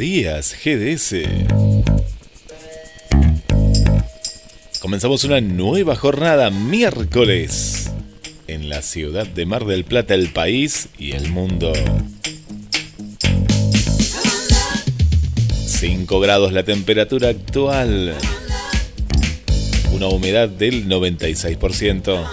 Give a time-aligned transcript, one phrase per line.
[0.00, 1.14] Días, GDS.
[4.80, 7.90] Comenzamos una nueva jornada miércoles
[8.46, 11.74] en la ciudad de Mar del Plata, el país y el mundo.
[15.66, 18.14] 5 grados la temperatura actual.
[19.92, 22.26] Una humedad del 96%.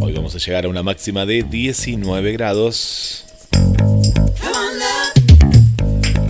[0.00, 3.17] Hoy vamos a llegar a una máxima de 19 grados.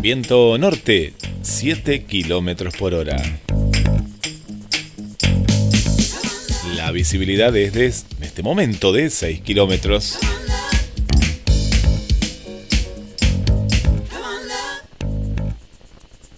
[0.00, 3.16] Viento norte, 7 kilómetros por hora.
[6.76, 10.20] La visibilidad es de, en este momento de 6 kilómetros.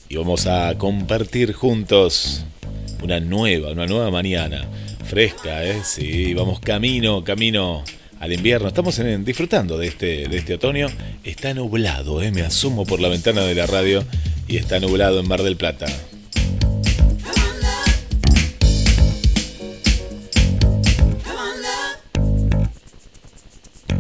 [0.09, 2.47] Y vamos a compartir juntos
[3.03, 4.67] una nueva, una nueva mañana.
[5.05, 5.83] Fresca, ¿eh?
[5.85, 7.85] Sí, vamos camino, camino
[8.21, 8.69] al invierno.
[8.69, 10.87] Estamos disfrutando de este, de este otoño.
[11.25, 12.31] Está nublado, ¿eh?
[12.31, 14.05] Me asomo por la ventana de la radio
[14.47, 15.87] y está nublado en Mar del Plata.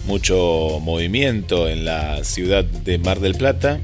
[0.06, 3.80] Mucho movimiento en la ciudad de Mar del Plata.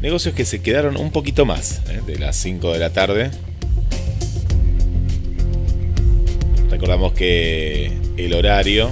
[0.00, 2.00] Negocios que se quedaron un poquito más ¿eh?
[2.06, 3.30] de las 5 de la tarde.
[6.70, 8.90] Recordamos que el horario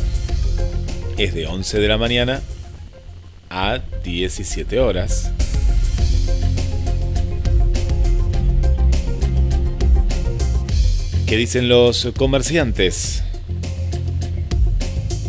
[1.16, 2.42] es de 11 de la mañana
[3.48, 5.32] a 17 horas.
[11.30, 13.22] ¿Qué dicen los comerciantes?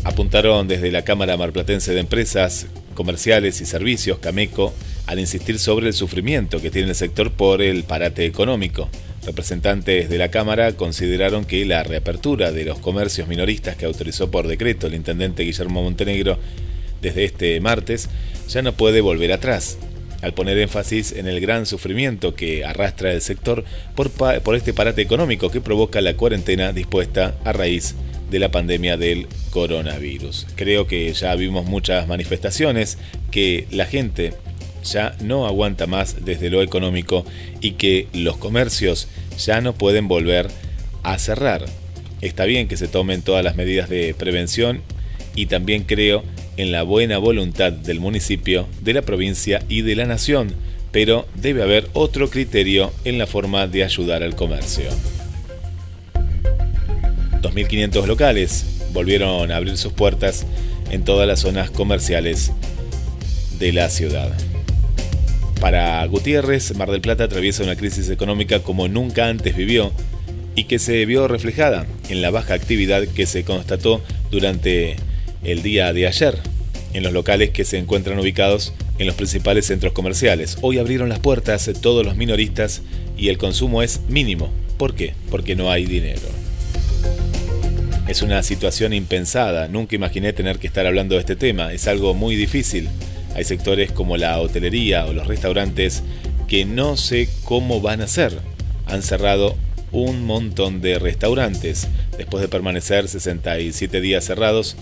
[0.03, 4.73] Apuntaron desde la Cámara Marplatense de Empresas Comerciales y Servicios, Cameco,
[5.05, 8.89] al insistir sobre el sufrimiento que tiene el sector por el parate económico.
[9.27, 14.47] Representantes de la Cámara consideraron que la reapertura de los comercios minoristas que autorizó por
[14.47, 16.39] decreto el intendente Guillermo Montenegro
[16.99, 18.09] desde este martes
[18.47, 19.77] ya no puede volver atrás,
[20.21, 23.63] al poner énfasis en el gran sufrimiento que arrastra el sector
[23.95, 27.95] por, este parate económico que provoca la cuarentena dispuesta a raíz
[28.29, 30.47] de la pandemia del coronavirus.
[30.55, 32.97] Creo que ya vimos muchas manifestaciones
[33.29, 34.33] que la gente
[34.83, 37.25] ya no aguanta más desde lo económico
[37.59, 40.47] y que los comercios ya no pueden volver
[41.03, 41.65] a cerrar.
[42.21, 44.81] Está bien que se tomen todas las medidas de prevención
[45.35, 46.23] y también creo
[46.57, 50.53] en la buena voluntad del municipio, de la provincia y de la nación,
[50.91, 54.85] pero debe haber otro criterio en la forma de ayudar al comercio.
[57.41, 60.45] 2.500 locales volvieron a abrir sus puertas
[60.91, 62.51] en todas las zonas comerciales
[63.57, 64.31] de la ciudad.
[65.59, 69.91] Para Gutiérrez, Mar del Plata atraviesa una crisis económica como nunca antes vivió
[70.55, 74.97] y que se vio reflejada en la baja actividad que se constató durante
[75.43, 76.37] el día de ayer
[76.93, 80.57] en los locales que se encuentran ubicados en los principales centros comerciales.
[80.61, 82.81] Hoy abrieron las puertas todos los minoristas
[83.17, 84.49] y el consumo es mínimo.
[84.77, 85.13] ¿Por qué?
[85.29, 86.21] Porque no hay dinero.
[88.07, 92.13] Es una situación impensada, nunca imaginé tener que estar hablando de este tema, es algo
[92.13, 92.89] muy difícil.
[93.35, 96.03] Hay sectores como la hotelería o los restaurantes
[96.47, 98.37] que no sé cómo van a ser.
[98.85, 99.55] Han cerrado
[99.93, 101.87] un montón de restaurantes.
[102.17, 104.75] Después de permanecer 67 días cerrados,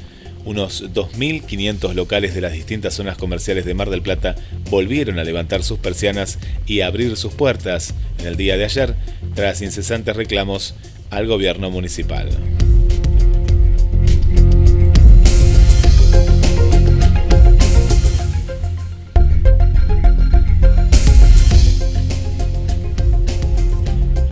[0.50, 4.36] unos 2.500 locales de las distintas zonas comerciales de Mar del Plata
[4.72, 8.96] volvieron a levantar sus persianas y abrir sus puertas en el día de ayer
[9.36, 10.74] tras incesantes reclamos
[11.12, 12.30] al gobierno municipal.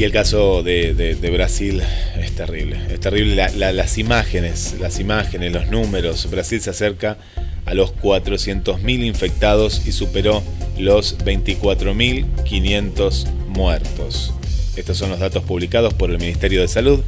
[0.00, 1.82] Y el caso de, Brasil
[2.18, 2.78] es terrible.
[2.90, 6.30] Es terrible la, la, las imágenes, las imágenes, los números.
[6.30, 7.18] Brasil se acerca
[7.66, 10.42] a los 400.000 infectados y superó
[10.78, 14.32] los 24.500 muertos.
[14.74, 17.00] Estos son los datos publicados por el Ministerio de Salud.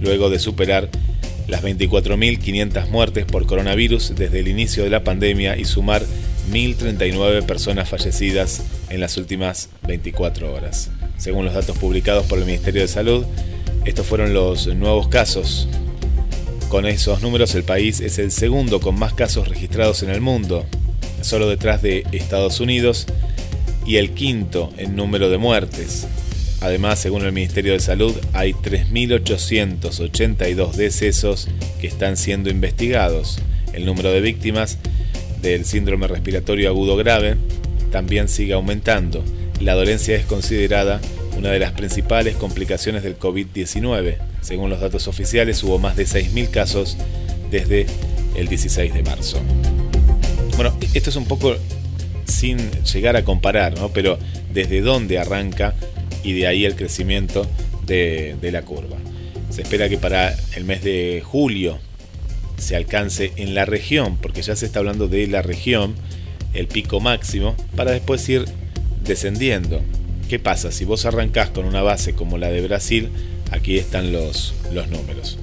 [0.00, 0.88] luego de superar
[1.48, 6.02] las 24.500 muertes por coronavirus desde el inicio de la pandemia y sumar
[6.50, 10.90] 1.039 personas fallecidas en las últimas 24 horas.
[11.18, 13.24] Según los datos publicados por el Ministerio de Salud,
[13.84, 15.68] estos fueron los nuevos casos.
[16.68, 20.66] Con esos números el país es el segundo con más casos registrados en el mundo,
[21.20, 23.06] solo detrás de Estados Unidos,
[23.86, 26.08] y el quinto en número de muertes.
[26.60, 31.48] Además, según el Ministerio de Salud, hay 3.882 decesos
[31.80, 33.38] que están siendo investigados.
[33.72, 34.78] El número de víctimas
[35.42, 37.36] del síndrome respiratorio agudo grave
[37.90, 39.22] también sigue aumentando.
[39.60, 41.00] La dolencia es considerada
[41.36, 44.16] una de las principales complicaciones del COVID-19.
[44.40, 46.96] Según los datos oficiales, hubo más de 6.000 casos
[47.50, 47.86] desde
[48.34, 49.40] el 16 de marzo.
[50.56, 51.54] Bueno, esto es un poco
[52.24, 53.90] sin llegar a comparar, ¿no?
[53.90, 54.18] pero
[54.52, 55.74] desde dónde arranca
[56.26, 57.46] y de ahí el crecimiento
[57.86, 58.96] de, la curva.
[59.48, 61.78] Se espera que para el mes de julio
[62.58, 65.94] se alcance en la región, porque ya se está hablando de la región,
[66.52, 68.44] el pico máximo, para después ir
[69.04, 69.80] descendiendo.
[70.28, 70.72] ¿Qué pasa?
[70.72, 73.10] Si vos arrancás con una base como la de Brasil,
[73.52, 75.38] aquí están los, los números.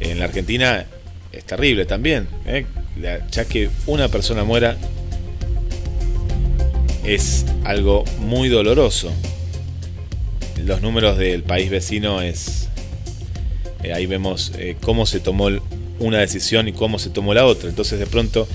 [0.00, 0.84] En la Argentina
[1.30, 2.66] es terrible también, ¿eh?
[3.30, 4.76] ya que una persona muera
[7.04, 9.12] es algo muy doloroso
[10.68, 12.68] los números del país vecino es...
[13.82, 15.48] Eh, ahí vemos eh, cómo se tomó
[15.98, 17.70] una decisión y cómo se tomó la otra.
[17.70, 18.46] Entonces de pronto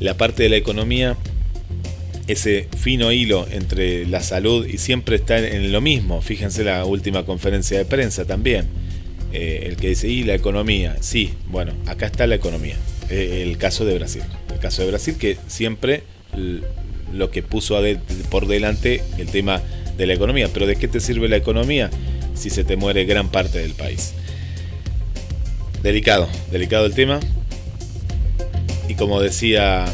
[0.00, 1.16] la parte de la economía,
[2.26, 6.22] ese fino hilo entre la salud y siempre está en lo mismo.
[6.22, 8.66] Fíjense la última conferencia de prensa también.
[9.34, 10.96] Eh, el que dice, y la economía.
[11.00, 12.76] Sí, bueno, acá está la economía.
[13.10, 14.22] El caso de Brasil.
[14.50, 16.04] El caso de Brasil que siempre
[17.12, 17.78] lo que puso
[18.30, 19.60] por delante el tema
[20.02, 20.48] de la economía.
[20.52, 21.90] Pero ¿de qué te sirve la economía
[22.34, 24.12] si se te muere gran parte del país?
[25.82, 27.20] Delicado, delicado el tema.
[28.88, 29.86] Y como decía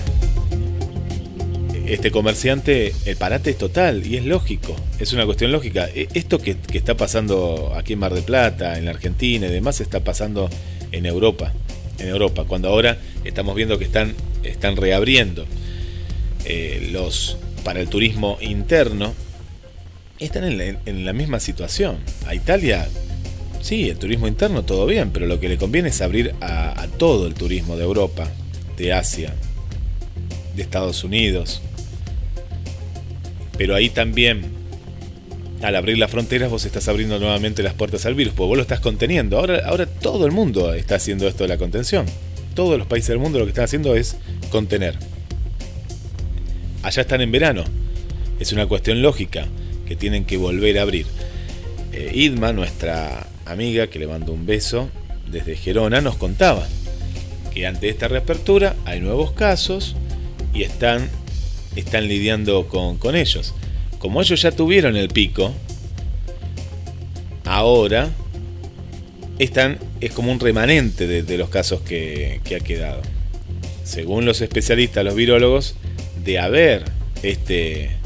[1.87, 5.88] este comerciante, el parate es total y es lógico, es una cuestión lógica.
[5.95, 9.81] E, esto que, está pasando aquí en Mar del Plata, en la Argentina y demás,
[9.81, 10.50] está pasando
[10.93, 11.53] en Europa.
[11.99, 15.47] En Europa, cuando ahora estamos viendo que están, están reabriendo
[16.45, 19.15] eh, los para el turismo interno,
[20.27, 21.99] están en la, en la misma situación.
[22.27, 22.89] A Italia,
[23.61, 26.89] sí, el turismo interno todo bien, pero lo que le conviene es abrir a, a
[26.89, 28.29] todo el turismo de Europa,
[28.77, 29.35] de Asia,
[30.57, 31.63] de Estados Unidos.
[33.57, 34.43] Pero ahí también,
[35.63, 38.63] al abrir las fronteras, vos estás abriendo nuevamente las puertas al virus, porque vos lo
[38.63, 39.39] estás conteniendo.
[39.39, 42.07] Ahora, ahora todo el mundo está haciendo esto de la contención.
[42.55, 44.17] Todos los países del mundo lo que están haciendo es
[44.51, 44.97] contener.
[46.83, 47.65] Allá están en verano.
[48.41, 49.47] Es una cuestión lógica
[49.88, 51.07] que tienen que volver a abrir.
[51.92, 54.90] Eh, Idma, nuestra amiga, que le mando un beso
[55.30, 56.68] desde Gerona, nos contaba
[57.54, 59.97] que ante esta reapertura hay nuevos casos
[60.52, 61.09] y están,
[61.75, 63.54] están lidiando con, con ellos.
[63.99, 65.52] como ellos ya tuvieron el pico,
[67.47, 68.11] ahora
[69.38, 73.00] están, es como un remanente de, los casos que, que ha quedado.
[73.85, 75.76] Según los especialistas, los virólogos,
[76.23, 76.85] de haber
[77.23, 77.98] este,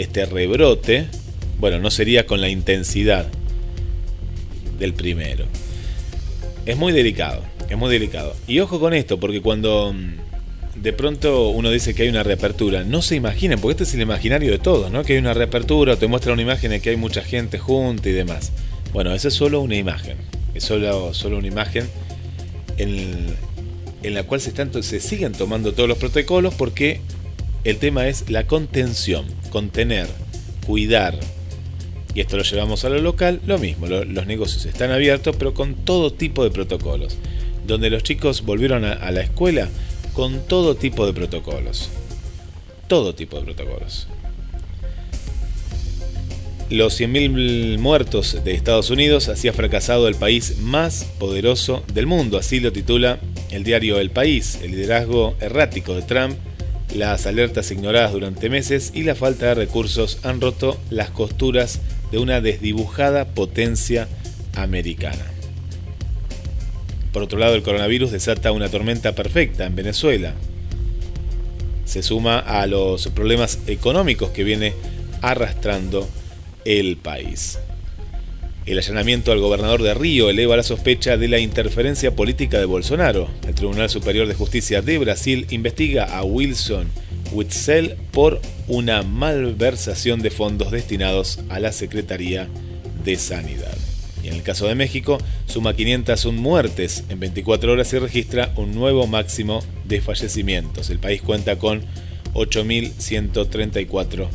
[0.00, 1.06] este rebrote,
[1.58, 3.26] bueno, no sería con la intensidad
[4.78, 5.44] del primero.
[6.64, 8.34] Es muy delicado, es muy delicado.
[8.46, 12.82] Y ojo con esto, porque cuando mm, de pronto uno dice que hay una reapertura,
[12.82, 15.04] no se imaginen, porque este es el imaginario de todos, ¿no?
[15.04, 18.12] Que hay una reapertura, te muestra una imagen de que hay mucha gente junta y
[18.12, 18.52] demás.
[18.92, 20.16] Bueno, esa es solo una imagen,
[20.54, 21.86] es solo, solo una imagen
[22.78, 23.36] en,
[24.02, 27.00] en la cual se, están, se siguen tomando todos los protocolos porque
[27.64, 30.06] el tema es la contención, contener,
[30.66, 31.18] cuidar.
[32.14, 35.74] Y esto lo llevamos a lo local, lo mismo, los negocios están abiertos, pero con
[35.74, 37.16] todo tipo de protocolos.
[37.66, 39.68] Donde los chicos volvieron a, la escuela
[40.14, 41.88] con todo tipo de protocolos.
[42.88, 44.08] Todo tipo de protocolos.
[46.68, 52.60] Los 100.000 muertos de Estados Unidos hacía fracasado el país más poderoso del mundo, así
[52.60, 53.18] lo titula
[53.50, 54.58] el diario El País.
[54.62, 56.36] El liderazgo errático de Trump
[56.94, 61.80] las alertas ignoradas durante meses y la falta de recursos han roto las costuras
[62.10, 64.08] de una desdibujada potencia
[64.54, 65.24] americana.
[67.12, 70.34] Por otro lado, el coronavirus desata una tormenta perfecta en Venezuela.
[71.84, 74.74] Se suma a los problemas económicos que viene
[75.22, 76.08] arrastrando
[76.64, 77.58] el país.
[78.66, 83.28] El allanamiento al gobernador de Río eleva la sospecha de la interferencia política de Bolsonaro.
[83.48, 86.88] El Tribunal Superior de Justicia de Brasil investiga a Wilson
[87.32, 92.48] Witzel por una malversación de fondos destinados a la Secretaría
[93.02, 93.76] de Sanidad.
[94.22, 98.74] Y en el caso de México, suma 501 muertes en 24 horas y registra un
[98.74, 100.90] nuevo máximo de fallecimientos.
[100.90, 101.82] El país cuenta con
[102.34, 104.28] 8.134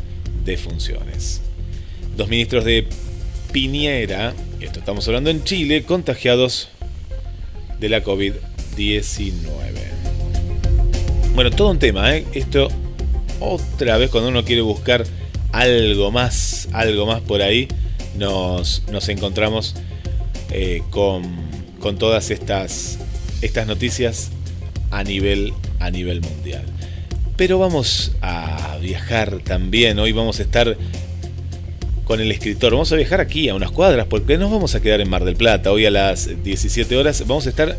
[0.43, 1.41] defunciones.
[2.17, 2.87] Dos ministros de
[3.55, 6.67] Piñera, esto estamos hablando en Chile, contagiados
[7.79, 9.31] de la COVID-19.
[11.35, 12.25] Bueno, todo un tema, ¿eh?
[12.33, 12.67] Esto
[13.39, 15.05] otra vez cuando uno quiere buscar
[15.53, 17.69] algo más, algo más por ahí,
[18.17, 19.73] nos, nos encontramos
[20.51, 21.23] eh, con,
[21.79, 22.99] con, todas estas,
[23.41, 24.31] estas noticias
[24.91, 26.65] a nivel, a nivel mundial.
[27.37, 30.75] Pero vamos a viajar también, hoy vamos a estar
[32.05, 32.71] con el escritor.
[32.71, 35.35] Vamos a viajar aquí a unas cuadras porque nos vamos a quedar en Mar del
[35.35, 35.71] Plata.
[35.71, 37.77] Hoy a las 17 horas vamos a estar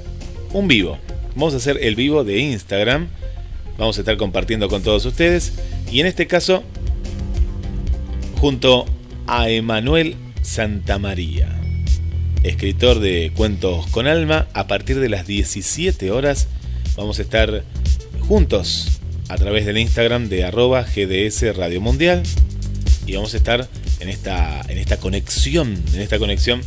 [0.52, 0.99] un vivo.
[1.35, 3.09] Vamos a hacer el vivo de Instagram.
[3.78, 5.52] Vamos a estar compartiendo con todos ustedes.
[5.90, 6.64] Y en este caso,
[8.40, 8.85] junto
[9.26, 11.49] a Emanuel Santamaría,
[12.42, 16.49] escritor de Cuentos con Alma, a partir de las 17 horas
[16.97, 17.62] vamos a estar
[18.21, 22.23] juntos a través del Instagram de arroba GDS Radio Mundial
[23.06, 23.68] y vamos a estar
[24.00, 26.61] en esta, en esta conexión, en esta conexión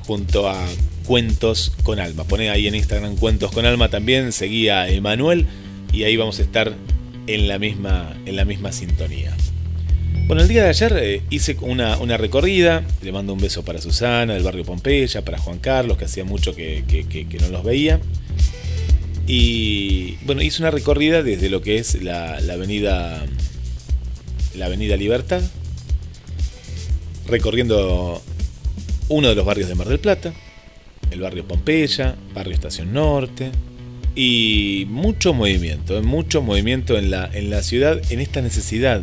[0.00, 0.66] junto a
[1.04, 2.24] Cuentos con Alma.
[2.24, 5.46] Pone ahí en Instagram Cuentos con Alma también, seguía a Emanuel
[5.92, 6.74] y ahí vamos a estar
[7.26, 9.36] en la misma, en la misma sintonía.
[10.26, 13.80] Bueno, el día de ayer eh, hice una, una, recorrida, le mando un beso para
[13.80, 17.98] Susana del barrio Pompeya, para Juan Carlos, que hacía mucho que, que, no los veía.
[19.26, 23.24] Y bueno, hice una recorrida desde lo que es la, la avenida
[24.54, 25.42] la avenida Libertad,
[27.28, 28.22] recorriendo
[29.08, 30.32] uno de los barrios de Mar del Plata,
[31.10, 33.50] el barrio Pompeya, barrio Estación Norte,
[34.14, 39.02] y mucho movimiento, eh, mucho movimiento en la, en la ciudad en esta necesidad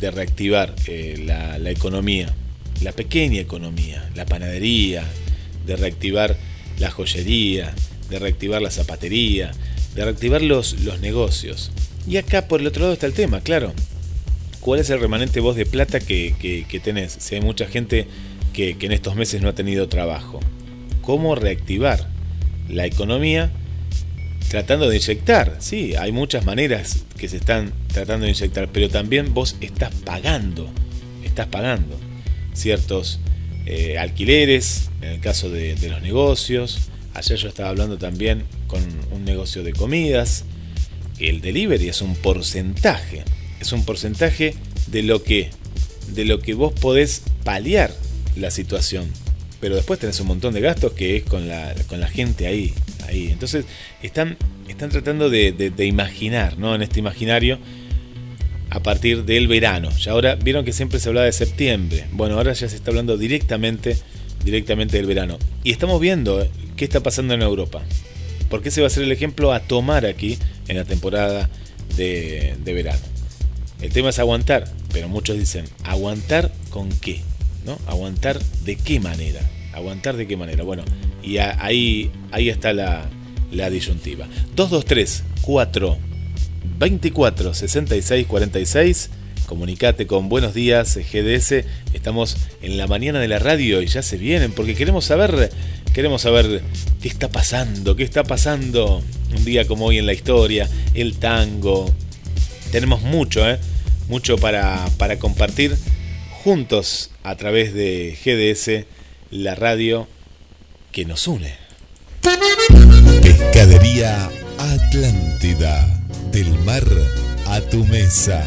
[0.00, 2.34] de reactivar eh, la, economía,
[2.82, 5.04] la pequeña economía, la panadería,
[5.64, 6.36] de reactivar
[6.78, 7.72] la joyería,
[8.10, 9.52] de reactivar la zapatería,
[9.94, 11.70] de reactivar los, los negocios.
[12.08, 13.72] Y acá por el otro lado está el tema, claro,
[14.62, 17.16] ¿Cuál es el remanente voz de plata que, tenés?
[17.18, 18.06] Si hay mucha gente
[18.52, 20.38] que, en estos meses no ha tenido trabajo.
[21.00, 22.06] ¿Cómo reactivar
[22.68, 23.50] la economía
[24.50, 25.56] tratando de inyectar?
[25.58, 30.70] Sí, hay muchas maneras que se están tratando de inyectar, pero también vos estás pagando,
[31.24, 31.98] estás pagando
[32.54, 33.18] ciertos
[33.66, 36.88] eh, alquileres, en el caso de, de los negocios.
[37.14, 40.44] Ayer yo estaba hablando también con un negocio de comidas.
[41.18, 43.24] El delivery es un porcentaje
[43.62, 44.54] es un porcentaje
[44.88, 45.50] de lo que
[46.14, 47.92] de lo que vos podés paliar
[48.36, 49.06] la situación.
[49.60, 52.74] Pero después tenés un montón de gastos que es con la, con la gente ahí,
[53.06, 53.28] ahí.
[53.30, 53.64] Entonces
[54.02, 54.36] están,
[54.68, 56.74] están tratando de, imaginar, ¿no?
[56.74, 57.58] En este imaginario
[58.70, 59.90] a partir del verano.
[59.98, 62.06] Ya ahora vieron que siempre se hablaba de septiembre.
[62.12, 63.96] Bueno, ahora ya se está hablando directamente,
[64.44, 65.38] directamente del verano.
[65.62, 67.82] Y estamos viendo qué está pasando en Europa.
[68.50, 71.48] Porque ese va a ser el ejemplo a tomar aquí en la temporada
[71.96, 73.11] de verano.
[73.82, 77.20] El tema es aguantar, pero muchos dicen, ¿aguantar con qué?
[77.66, 77.78] ¿No?
[77.86, 79.40] ¿Aguantar de qué manera?
[79.72, 80.62] ¿Aguantar de qué manera?
[80.62, 80.84] Bueno,
[81.20, 83.10] y ahí, ahí está la,
[83.50, 84.28] la disyuntiva.
[84.54, 85.98] 223 4
[86.78, 89.10] 24 66 46
[89.46, 91.66] Comunicate con Buenos Días GDS.
[91.92, 95.50] Estamos en la mañana de la radio y ya se vienen porque queremos saber,
[95.92, 96.62] queremos saber
[97.02, 99.02] qué está pasando, qué está pasando
[99.36, 101.92] un día como hoy en la historia, el tango.
[102.70, 103.58] Tenemos mucho, ¿eh?
[104.12, 105.74] Mucho para, para compartir
[106.44, 108.84] juntos a través de GDS,
[109.30, 110.06] la radio
[110.92, 111.54] que nos une.
[113.22, 114.28] Pescadería
[114.58, 115.88] Atlántida,
[116.30, 116.84] del mar
[117.46, 118.44] a tu mesa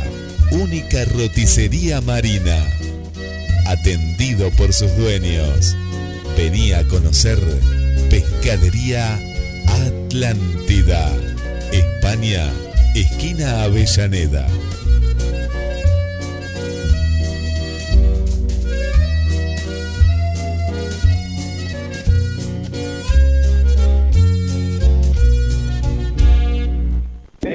[0.51, 2.63] única roticería marina,
[3.65, 5.75] atendido por sus dueños.
[6.37, 7.39] Venía a conocer
[8.11, 9.19] Pescadería
[9.65, 11.11] Atlántida,
[11.71, 12.53] España,
[12.93, 14.47] esquina Avellaneda.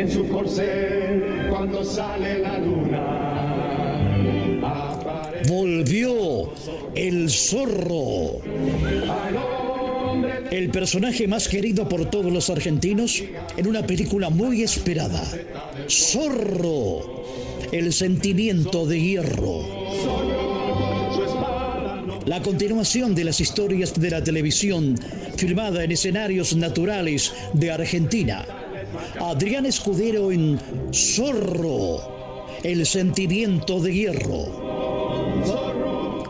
[0.00, 2.58] En su corcel, cuando sale la
[5.46, 6.54] Volvió
[6.94, 8.40] el zorro.
[10.50, 13.22] El personaje más querido por todos los argentinos
[13.58, 15.22] en una película muy esperada.
[15.86, 17.22] Zorro.
[17.70, 19.66] El sentimiento de hierro.
[22.24, 24.94] La continuación de las historias de la televisión
[25.36, 28.59] filmada en escenarios naturales de Argentina.
[29.20, 30.58] Adrián Escudero en
[30.92, 32.20] Zorro
[32.62, 34.44] el sentimiento de hierro.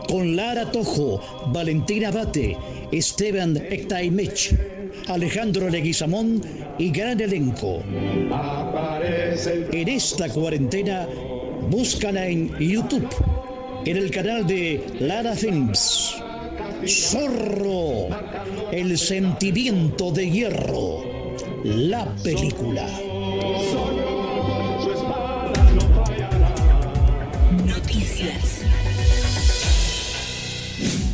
[0.08, 1.20] Con Lara Tojo,
[1.52, 2.56] Valentina Bate,
[2.92, 4.54] Esteban Ectaimech,
[5.08, 6.42] Alejandro Leguizamón
[6.78, 7.82] y gran elenco.
[9.72, 11.08] En esta cuarentena,
[11.68, 13.08] búscala en YouTube,
[13.84, 16.16] en el canal de Lara Films.
[16.86, 18.08] Zorro,
[18.72, 21.09] el sentimiento de hierro,
[21.64, 22.86] la película.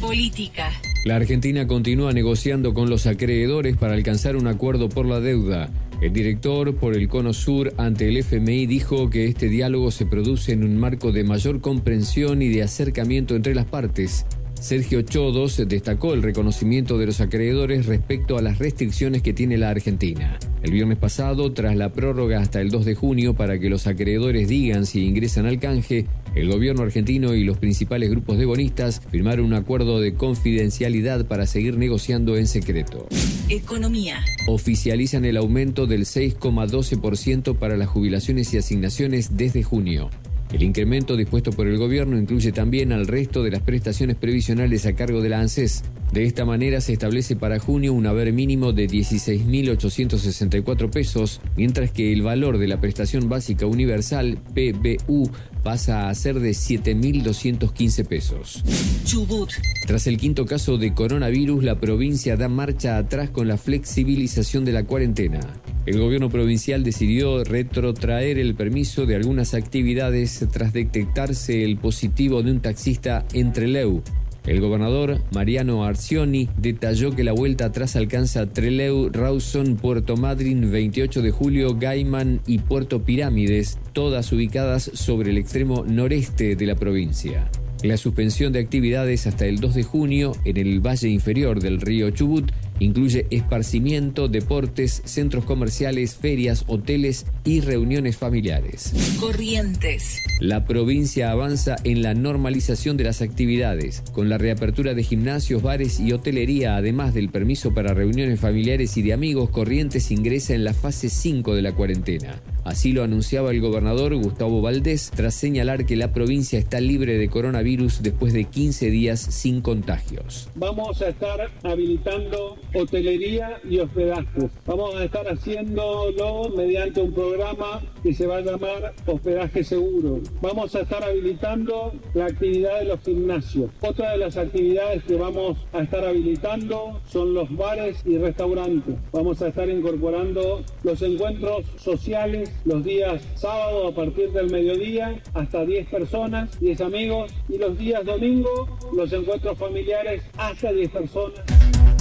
[0.00, 0.70] Política.
[1.04, 5.70] La Argentina continúa negociando con los acreedores para alcanzar un acuerdo por la deuda.
[6.00, 10.52] El director por el Cono Sur ante el FMI dijo que este diálogo se produce
[10.52, 14.26] en un marco de mayor comprensión y de acercamiento entre las partes.
[14.60, 19.70] Sergio Chodos destacó el reconocimiento de los acreedores respecto a las restricciones que tiene la
[19.70, 20.38] Argentina.
[20.62, 24.48] El viernes pasado, tras la prórroga hasta el 2 de junio para que los acreedores
[24.48, 29.46] digan si ingresan al canje, el gobierno argentino y los principales grupos de bonistas firmaron
[29.46, 33.06] un acuerdo de confidencialidad para seguir negociando en secreto.
[33.48, 34.24] Economía.
[34.48, 40.10] Oficializan el aumento del 6,12% para las jubilaciones y asignaciones desde junio.
[40.52, 44.94] El incremento dispuesto por el gobierno incluye también al resto de las prestaciones previsionales a
[44.94, 45.82] cargo de la ANSES.
[46.16, 52.10] De esta manera se establece para junio un haber mínimo de 16.864 pesos, mientras que
[52.10, 55.30] el valor de la prestación básica universal, PBU,
[55.62, 58.64] pasa a ser de 7.215 pesos.
[59.04, 59.50] Chubut.
[59.86, 64.72] Tras el quinto caso de coronavirus, la provincia da marcha atrás con la flexibilización de
[64.72, 65.40] la cuarentena.
[65.84, 72.52] El gobierno provincial decidió retrotraer el permiso de algunas actividades tras detectarse el positivo de
[72.52, 74.02] un taxista entre Leu,
[74.46, 81.22] el gobernador Mariano Arcioni detalló que la vuelta atrás alcanza Treleu, Rawson, Puerto Madryn, 28
[81.22, 87.50] de julio, Gaiman y Puerto Pirámides, todas ubicadas sobre el extremo noreste de la provincia.
[87.82, 92.10] La suspensión de actividades hasta el 2 de junio en el valle inferior del río
[92.10, 98.92] Chubut incluye esparcimiento, deportes, centros comerciales, ferias, hoteles y reuniones familiares.
[99.20, 100.20] Corrientes.
[100.40, 106.00] La provincia avanza en la normalización de las actividades, con la reapertura de gimnasios, bares
[106.00, 110.74] y hotelería, además del permiso para reuniones familiares y de amigos, Corrientes ingresa en la
[110.74, 112.40] fase 5 de la cuarentena.
[112.64, 117.28] Así lo anunciaba el gobernador Gustavo Valdés tras señalar que la provincia está libre de
[117.28, 120.48] coronavirus después de 15 días sin contagios.
[120.56, 124.50] Vamos a estar habilitando hotelería y hospedaje.
[124.66, 130.20] Vamos a estar haciéndolo mediante un programa que se va a llamar Hospedaje Seguro.
[130.40, 133.70] Vamos a estar habilitando la actividad de los gimnasios.
[133.80, 138.94] Otra de las actividades que vamos a estar habilitando son los bares y restaurantes.
[139.12, 145.64] Vamos a estar incorporando los encuentros sociales los días sábado a partir del mediodía hasta
[145.64, 151.55] 10 personas, 10 amigos y los días domingo los encuentros familiares hasta 10 personas.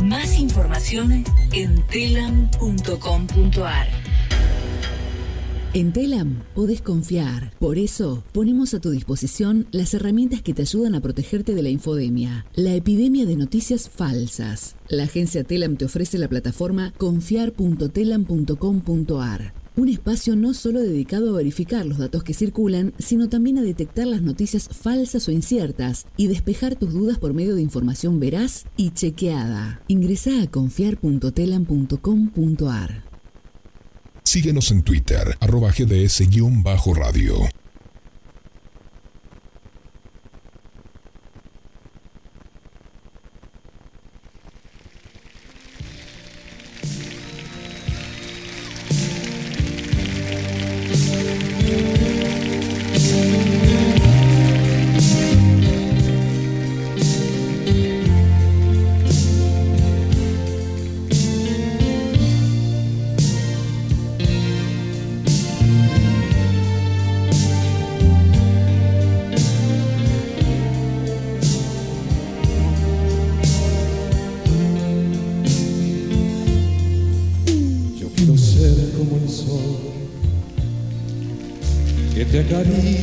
[0.05, 3.87] Más información en telam.com.ar.
[5.73, 7.51] En Telam podés confiar.
[7.57, 11.69] Por eso ponemos a tu disposición las herramientas que te ayudan a protegerte de la
[11.69, 14.75] infodemia, la epidemia de noticias falsas.
[14.89, 19.64] La agencia Telam te ofrece la plataforma confiar.telam.com.ar.
[19.77, 24.07] Un espacio no solo dedicado a verificar los datos que circulan, sino también a detectar
[24.07, 28.91] las noticias falsas o inciertas y despejar tus dudas por medio de información veraz y
[28.91, 29.81] chequeada.
[29.89, 33.03] Ingresa a confiar.telam.com.ar.
[34.23, 37.35] Síguenos en Twitter, arroba GDS-radio.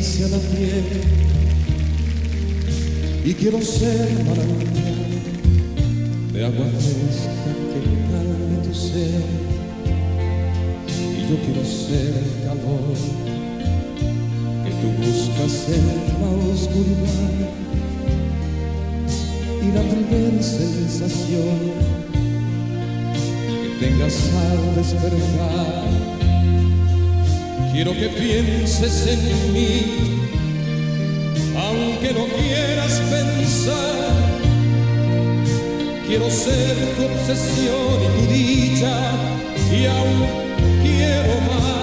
[0.03, 0.85] La piel
[3.25, 5.23] y quiero ser manantial
[6.33, 9.23] de agua fresca que calme tu sed
[10.89, 12.97] y yo quiero ser el calor
[14.65, 17.33] que tú buscas en la oscuridad.
[19.63, 21.59] Y la primera sensación
[23.81, 26.02] que tengas al despertar.
[27.73, 30.21] Quiero que pienses en mí,
[31.57, 34.13] aunque no quieras pensar.
[36.07, 38.95] Quiero ser tu obsesión y tu dicha,
[39.73, 40.27] y aún
[40.83, 41.82] quiero más.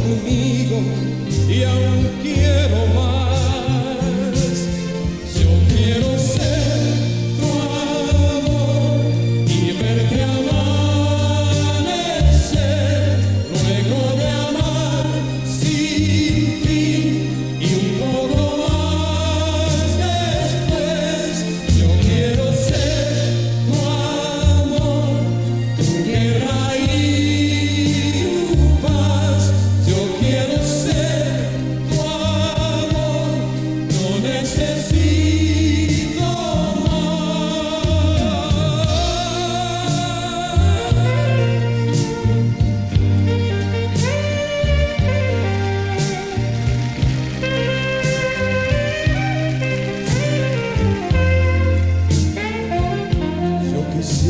[0.00, 0.80] Conmigo
[1.48, 1.99] y aún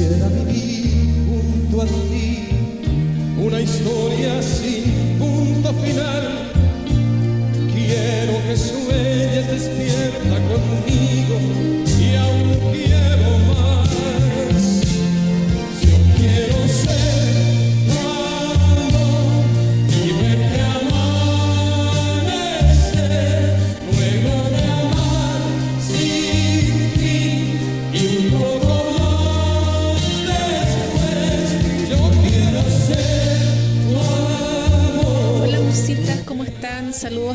[0.00, 2.48] quisiera vivir junto a ti
[3.38, 4.79] una historia sin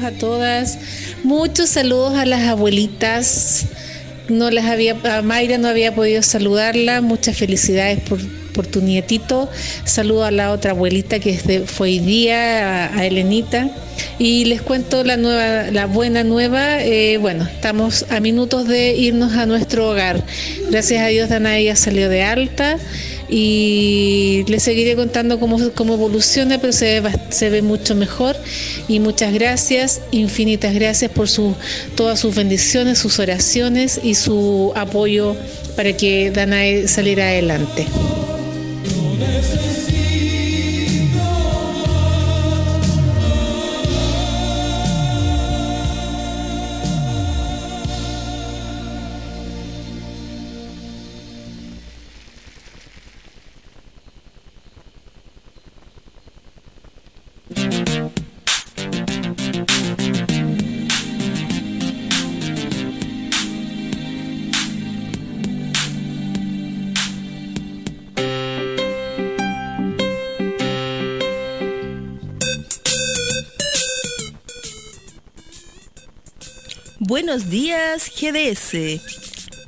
[0.06, 0.78] a todas.
[1.24, 3.66] Muchos saludos a las abuelitas.
[4.30, 7.02] No las había, a Mayra no había podido saludarla.
[7.02, 8.20] Muchas felicidades por,
[8.54, 9.50] por tu nietito.
[9.84, 13.70] Saludo a la otra abuelita que es de- fue hoy día, a, a Elenita.
[14.20, 16.82] Y les cuento la nueva, la buena nueva.
[16.84, 20.24] eh, bueno, estamos a minutos de irnos a nuestro hogar.
[20.70, 22.78] Gracias a Dios Danae ya salió de alta.
[23.30, 28.36] Y les seguiré contando cómo, cómo evoluciona, pero se ve, se ve mucho mejor
[28.88, 31.56] y muchas gracias, infinitas gracias por su,
[31.96, 35.36] todas sus bendiciones, sus oraciones y su apoyo
[35.76, 37.86] para que Danae saliera adelante.
[77.56, 79.00] Días, GDS.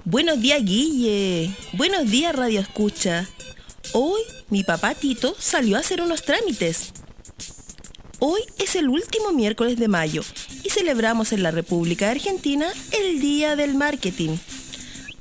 [0.03, 1.55] Buenos días, Guille.
[1.71, 3.25] Buenos días, Radio Escucha.
[3.93, 4.19] Hoy
[4.49, 6.91] mi papá Tito salió a hacer unos trámites.
[8.19, 10.21] Hoy es el último miércoles de mayo
[10.65, 14.35] y celebramos en la República Argentina el Día del Marketing.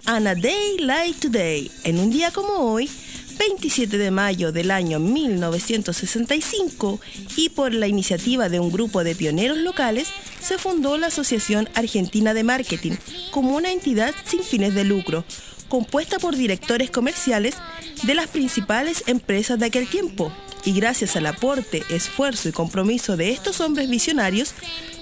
[0.09, 2.91] On a day like today, en un día como hoy,
[3.39, 7.01] 27 de mayo del año 1965
[7.37, 10.09] y por la iniciativa de un grupo de pioneros locales,
[10.41, 12.93] se fundó la Asociación Argentina de Marketing
[13.31, 15.25] como una entidad sin fines de lucro,
[15.69, 17.57] compuesta por directores comerciales
[18.03, 20.33] de las principales empresas de aquel tiempo.
[20.65, 24.55] Y gracias al aporte, esfuerzo y compromiso de estos hombres visionarios,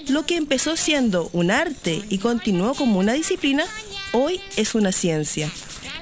[0.07, 3.65] lo que empezó siendo un arte y continuó como una disciplina,
[4.11, 5.51] hoy es una ciencia.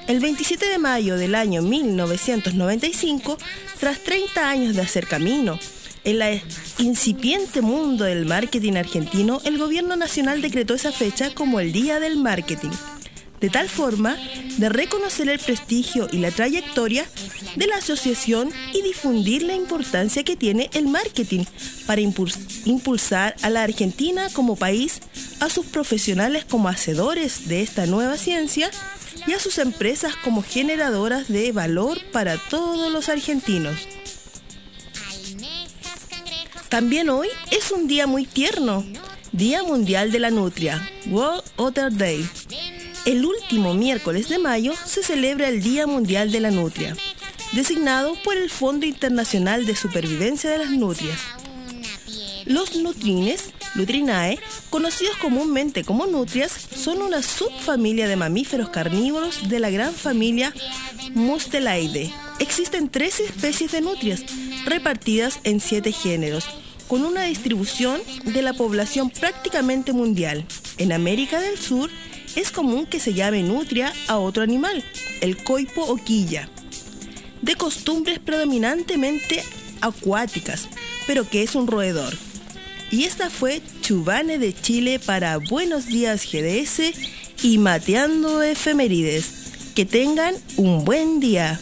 [0.06, 3.38] El 27 de mayo del año 1995,
[3.80, 5.58] tras 30 años de hacer camino,
[6.04, 6.42] en el
[6.78, 12.18] incipiente mundo del marketing argentino, el gobierno nacional decretó esa fecha como el Día del
[12.18, 12.68] Marketing,
[13.40, 14.18] de tal forma
[14.58, 17.06] de reconocer el prestigio y la trayectoria
[17.56, 21.44] de la asociación y difundir la importancia que tiene el marketing
[21.86, 25.00] para impulsar a la Argentina como país,
[25.40, 28.70] a sus profesionales como hacedores de esta nueva ciencia
[29.26, 33.76] y a sus empresas como generadoras de valor para todos los argentinos.
[36.68, 38.84] También hoy es un día muy tierno,
[39.32, 42.28] Día Mundial de la Nutria, World Otter Day.
[43.04, 46.96] El último miércoles de mayo se celebra el Día Mundial de la Nutria,
[47.52, 51.18] designado por el Fondo Internacional de Supervivencia de las Nutrias.
[52.44, 54.38] Los nutrines, Lutrinae,
[54.70, 60.54] conocidos comúnmente como nutrias, son una subfamilia de mamíferos carnívoros de la gran familia
[61.14, 62.12] Mustelaidae.
[62.38, 64.22] Existen 13 especies de nutrias,
[64.64, 66.48] repartidas en 7 géneros,
[66.86, 70.46] con una distribución de la población prácticamente mundial.
[70.78, 71.90] En América del Sur
[72.36, 74.84] es común que se llame nutria a otro animal,
[75.20, 76.48] el coipo o quilla,
[77.42, 79.42] de costumbres predominantemente
[79.80, 80.68] acuáticas,
[81.06, 82.14] pero que es un roedor.
[82.94, 86.94] Y esta fue Chubane de Chile para Buenos Días GDS
[87.42, 89.72] y Mateando Efemérides.
[89.74, 91.60] Que tengan un buen día.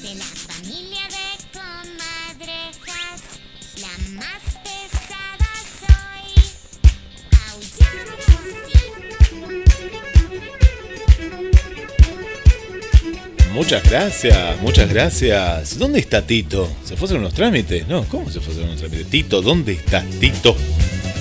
[13.53, 15.79] Muchas gracias, muchas gracias.
[15.79, 16.71] ¿Dónde está Tito?
[16.85, 17.87] ¿Se fue a hacer unos trámites?
[17.87, 19.07] No, ¿cómo se fue unos trámites?
[19.09, 20.57] Tito, ¿dónde estás, Tito?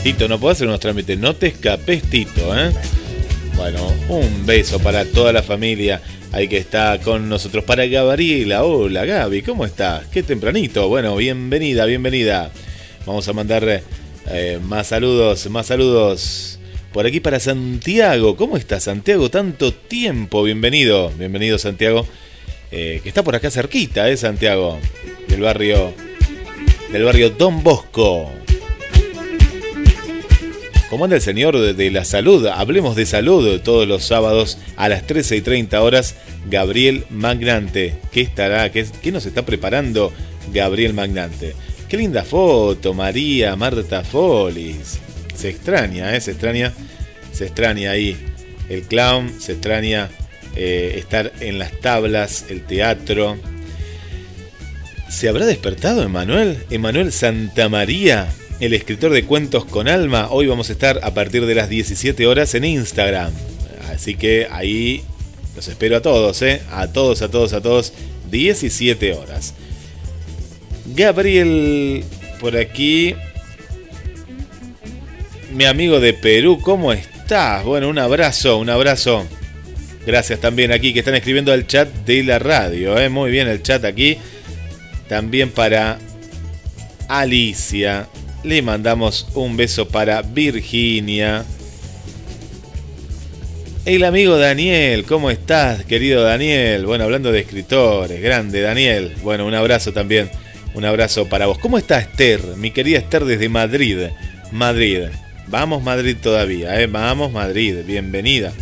[0.02, 1.20] Tito, no puedo hacer unos trámites.
[1.20, 2.72] No te escapes, Tito, ¿eh?
[3.58, 7.66] Bueno, un beso para toda la familia ahí que está con nosotros.
[7.66, 10.08] Para Gabriela, hola Gaby, ¿cómo estás?
[10.08, 10.88] Qué tempranito.
[10.88, 12.50] Bueno, bienvenida, bienvenida.
[13.06, 13.84] Vamos a mandar
[14.30, 16.61] eh, más saludos, más saludos.
[16.94, 18.36] Por aquí para Santiago.
[18.36, 19.30] ¿Cómo estás, Santiago?
[19.30, 20.44] Tanto tiempo.
[20.44, 22.06] Bienvenido, bienvenido, Santiago.
[22.70, 24.78] Eh, que está por acá cerquita, ¿eh, Santiago?
[25.30, 25.94] Del barrio.
[26.92, 28.30] Del barrio Don Bosco.
[30.90, 32.46] ¿Cómo anda el señor de, la salud?
[32.48, 36.16] Hablemos de salud todos los sábados a las 13 y 30 horas.
[36.50, 37.96] Gabriel Magnante.
[38.12, 38.70] ¿Qué estará?
[38.74, 40.12] ¿Qué, qué nos está preparando
[40.54, 41.56] Gabriel Magnante?
[41.88, 45.00] Qué linda foto, María Marta Folis.
[45.42, 46.22] Se extraña, ¿eh?
[46.22, 46.72] Se extraña.
[47.34, 48.16] Se extraña ahí
[48.70, 50.10] el clown, se extraña
[50.56, 53.40] eh, estar en las tablas, el teatro.
[55.10, 56.64] ¿Se habrá despertado Emanuel?
[56.70, 60.28] Emanuel Santamaría el escritor de cuentos con alma.
[60.30, 63.34] Hoy vamos a estar a partir de las 17 horas en Instagram.
[63.92, 65.02] Así que ahí
[65.56, 66.62] los espero a todos, ¿eh?
[66.70, 67.94] A todos, a todos, a todos.
[68.30, 69.56] 17 horas.
[70.96, 72.04] Gabriel,
[72.40, 73.16] por aquí.
[75.52, 77.66] Mi amigo de Perú, ¿cómo estás?
[77.66, 79.28] Bueno, un abrazo, un abrazo.
[80.06, 83.10] Gracias también aquí que están escribiendo al chat de la radio, ¿eh?
[83.10, 84.18] Muy bien el chat aquí.
[85.10, 86.00] también para
[87.10, 88.08] Alicia.
[88.44, 91.44] Le mandamos un beso para Virginia.
[93.84, 96.86] El amigo Daniel, ¿cómo estás, querido Daniel?
[96.86, 99.16] Bueno, hablando de escritores, grande Daniel.
[99.22, 100.32] Bueno, un abrazo también,
[100.76, 101.58] un abrazo para vos.
[101.60, 103.98] ¿Cómo está Esther, mi querida Esther desde Madrid?
[104.52, 105.08] Madrid.
[105.52, 106.88] Vamos Madrid todavía, ¿eh?
[106.88, 108.54] Vamos Madrid, bienvenida.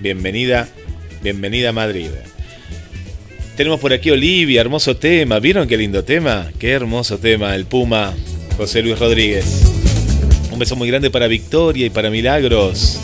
[0.00, 0.66] Bienvenida,
[1.22, 2.08] bienvenida Madrid.
[3.56, 5.38] Tenemos por aquí Olivia, hermoso tema.
[5.38, 6.50] ¿Vieron qué lindo tema?
[6.58, 8.12] Qué hermoso tema, el Puma,
[8.56, 9.44] José Luis Rodríguez.
[10.50, 12.98] Un beso muy grande para Victoria y para Milagros.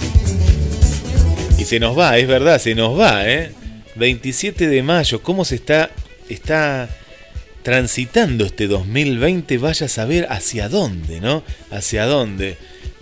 [1.59, 3.53] Y se nos va, es verdad, se nos va, ¿eh?
[3.95, 5.91] 27 de mayo, ¿cómo se está,
[6.29, 6.89] está
[7.63, 9.59] transitando este 2020?
[9.59, 11.45] Vaya a saber hacia dónde, ¿no?
[11.71, 12.57] Hacia dónde.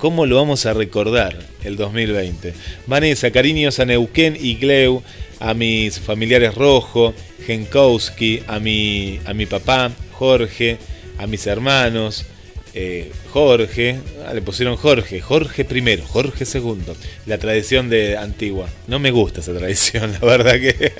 [0.07, 2.55] ¿Cómo lo vamos a recordar el 2020?
[2.87, 5.03] Vanessa, cariños a Neuquén y Gleu,
[5.41, 7.13] a mis familiares Rojo,
[7.45, 10.79] Genkowski, a mi, a mi papá, Jorge,
[11.19, 12.25] a mis hermanos,
[12.73, 16.95] eh, Jorge, ah, le pusieron Jorge, Jorge primero, Jorge segundo,
[17.27, 18.69] la tradición de antigua.
[18.87, 20.93] No me gusta esa tradición, la verdad que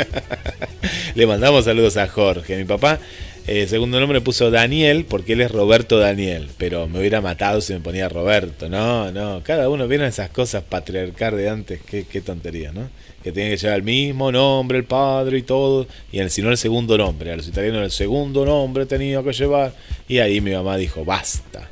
[1.15, 2.57] le mandamos saludos a Jorge.
[2.57, 2.99] Mi papá,
[3.47, 7.73] eh, segundo nombre puso Daniel porque él es Roberto Daniel, pero me hubiera matado si
[7.73, 8.69] me ponía Roberto.
[8.69, 12.89] No, no, cada uno viene esas cosas patriarcal de antes, qué, qué tontería, ¿no?
[13.23, 16.51] Que tiene que llevar el mismo nombre, el padre y todo, y el, si no
[16.51, 17.33] el segundo nombre.
[17.33, 19.73] A los italianos el segundo nombre tenía que llevar.
[20.09, 21.69] Y ahí mi mamá dijo, basta,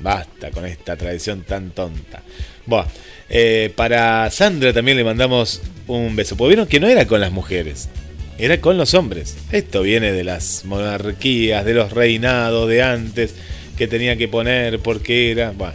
[0.00, 2.22] basta con esta tradición tan tonta.
[2.66, 2.86] Bueno,
[3.28, 6.36] eh, para Sandra también le mandamos un beso.
[6.36, 7.88] Porque vieron que no era con las mujeres,
[8.38, 9.36] era con los hombres.
[9.52, 13.34] Esto viene de las monarquías, de los reinados de antes,
[13.76, 15.52] que tenía que poner porque era.
[15.52, 15.74] Bueno,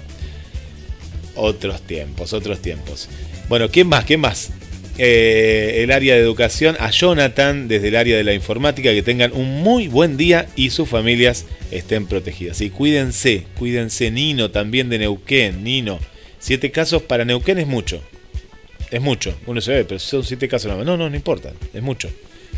[1.36, 3.10] otros tiempos, otros tiempos.
[3.50, 4.06] Bueno, ¿quién más?
[4.06, 4.52] ¿Quién más?
[4.98, 9.32] Eh, el área de educación, a Jonathan desde el área de la informática, que tengan
[9.34, 12.62] un muy buen día y sus familias estén protegidas.
[12.62, 16.00] Y cuídense, cuídense, Nino también de Neuquén, Nino.
[16.40, 18.02] Siete casos para Neuquén es mucho.
[18.92, 19.34] Es mucho.
[19.46, 20.86] Uno se ve, pero son siete casos nada más.
[20.86, 21.54] No, no, no importa.
[21.74, 22.10] Es mucho.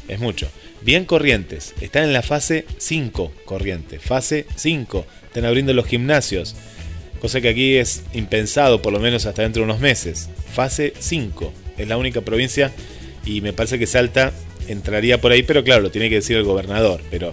[0.07, 0.49] Es mucho.
[0.81, 1.73] Bien corrientes.
[1.81, 3.99] Están en la fase 5 corriente.
[3.99, 5.05] Fase 5.
[5.25, 6.55] Están abriendo los gimnasios.
[7.21, 10.29] Cosa que aquí es impensado, por lo menos hasta dentro de unos meses.
[10.53, 12.71] Fase 5 es la única provincia
[13.25, 14.33] y me parece que Salta
[14.67, 17.01] entraría por ahí, pero claro, lo tiene que decir el gobernador.
[17.09, 17.31] Pero,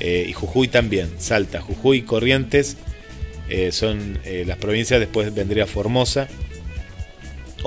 [0.00, 2.76] eh, y Jujuy también, Salta, Jujuy, Corrientes
[3.48, 6.28] eh, son eh, las provincias, después vendría Formosa.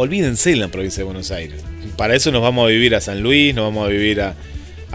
[0.01, 1.61] Olvídense en la provincia de Buenos Aires.
[1.97, 4.33] Para eso nos vamos a vivir a San Luis, nos vamos a vivir a,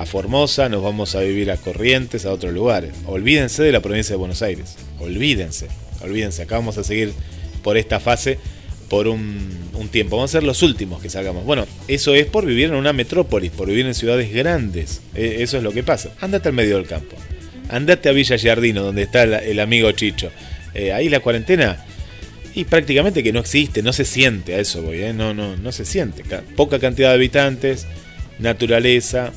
[0.07, 2.93] Formosa, nos vamos a vivir a Corrientes, a otros lugares.
[3.05, 4.77] Olvídense de la provincia de Buenos Aires.
[5.01, 5.69] Olvídense,
[6.01, 6.45] olvídense.
[6.45, 7.13] Acá vamos a seguir
[7.63, 8.39] por esta fase
[8.89, 10.17] por un, tiempo.
[10.17, 11.45] Vamos a ser los últimos que salgamos.
[11.45, 15.03] Bueno, eso es por vivir en una metrópolis, por vivir en ciudades grandes.
[15.15, 16.13] E eso es lo que pasa.
[16.23, 17.15] Andate al medio del campo.
[17.69, 20.31] Andate a Villa Giardino, donde está el, el amigo Chicho.
[20.73, 21.85] Eh, ahí la cuarentena.
[22.55, 25.13] Y prácticamente que no existe, no se siente, a eso voy, ¿eh?
[25.13, 26.23] no, no, no se siente.
[26.57, 27.87] Poca cantidad de habitantes,
[28.39, 29.33] naturaleza,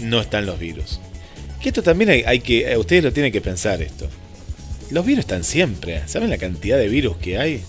[0.00, 1.00] no están los virus.
[1.62, 4.08] Que esto también hay, hay que, ustedes lo tienen que pensar esto.
[4.90, 7.62] Los virus están siempre, ¿saben la cantidad de virus que hay?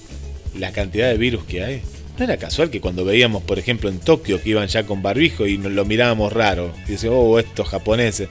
[0.58, 1.82] la cantidad de virus que hay.
[2.18, 5.48] No era casual que cuando veíamos, por ejemplo, en Tokio que iban ya con barbijo
[5.48, 6.74] y nos lo mirábamos raro.
[6.88, 8.30] Decíamos, oh, estos japoneses.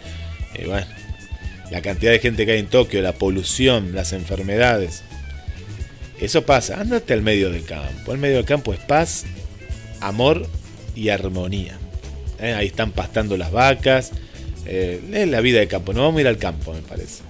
[0.58, 0.86] Y bueno,
[1.70, 5.02] la cantidad de gente que hay en Tokio, la polución, las enfermedades.
[6.20, 6.80] Eso pasa.
[6.80, 8.12] Ándate al medio del campo.
[8.12, 9.24] El medio del campo es paz,
[10.00, 10.46] amor
[10.94, 11.78] y armonía.
[12.40, 12.52] ¿Eh?
[12.52, 14.12] Ahí están pastando las vacas.
[14.66, 15.92] Eh, es la vida de campo.
[15.92, 17.22] No vamos a ir al campo, me parece.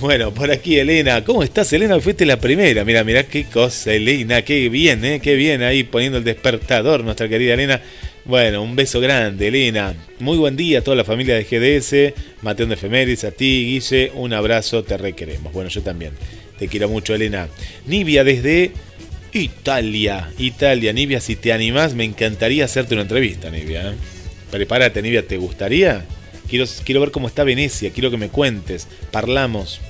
[0.00, 1.24] Bueno, por aquí Elena.
[1.24, 1.98] ¿Cómo estás, Elena?
[2.00, 2.84] Fuiste la primera.
[2.84, 4.42] Mira, mira qué cosa, Elena.
[4.42, 5.20] Qué bien, ¿eh?
[5.20, 7.80] Qué bien ahí poniendo el despertador, nuestra querida Elena.
[8.24, 9.94] Bueno, un beso grande, Elena.
[10.18, 12.14] Muy buen día a toda la familia de GDS.
[12.42, 14.12] Mateón de Efemérides, a ti, Guille.
[14.14, 15.52] Un abrazo, te requeremos.
[15.52, 16.12] Bueno, yo también.
[16.58, 17.48] Te quiero mucho, Elena.
[17.86, 18.72] Nivia desde
[19.32, 20.30] Italia.
[20.38, 23.90] Italia, Nivia, si te animás, me encantaría hacerte una entrevista, Nivia.
[23.90, 23.94] ¿eh?
[24.50, 26.04] Prepárate, Nivia, ¿te gustaría?
[26.48, 28.86] Quiero, quiero ver cómo está Venecia, quiero que me cuentes.
[29.10, 29.80] Parlamos.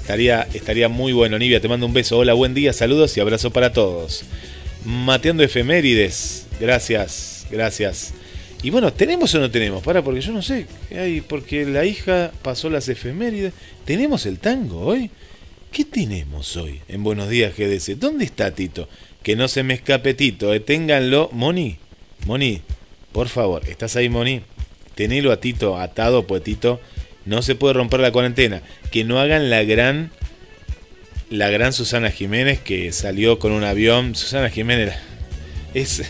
[0.00, 1.60] Estaría, estaría muy bueno, Nivia.
[1.60, 2.16] Te mando un beso.
[2.16, 4.24] Hola, buen día, saludos y abrazo para todos.
[4.86, 6.46] Mateando efemérides.
[6.58, 8.14] Gracias, gracias.
[8.62, 9.82] Y bueno, ¿tenemos o no tenemos?
[9.82, 10.66] Para, porque yo no sé.
[10.90, 13.52] Hay, porque la hija pasó las efemérides.
[13.84, 15.10] ¿Tenemos el tango hoy?
[15.72, 17.98] ¿Qué tenemos hoy en Buenos Días GDC?
[17.98, 18.88] ¿Dónde está Tito?
[19.22, 20.52] Que no se me escape Tito.
[20.54, 20.60] Eh.
[20.60, 21.28] Ténganlo.
[21.32, 21.76] Moni,
[22.26, 22.62] Moni,
[23.12, 24.42] por favor, ¿estás ahí, Moni?
[24.94, 26.42] Tenelo a Tito atado, pues
[27.24, 28.62] no se puede romper la cuarentena.
[28.90, 30.10] Que no hagan la gran
[31.30, 34.14] la gran Susana Jiménez que salió con un avión.
[34.14, 34.94] Susana Jiménez
[35.74, 36.02] es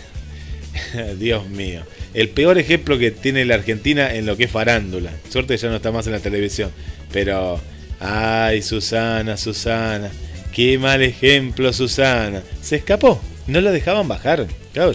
[1.19, 1.83] Dios mío,
[2.15, 5.13] el peor ejemplo que tiene la Argentina en lo que es farándula.
[5.29, 6.71] Suerte ya no está más en la televisión.
[7.13, 7.61] Pero,
[8.01, 10.11] ay, Susana, Susana,
[10.53, 12.43] qué mal ejemplo, Susana.
[12.61, 14.47] Se escapó, no la dejaban bajar.
[14.73, 14.93] Claro,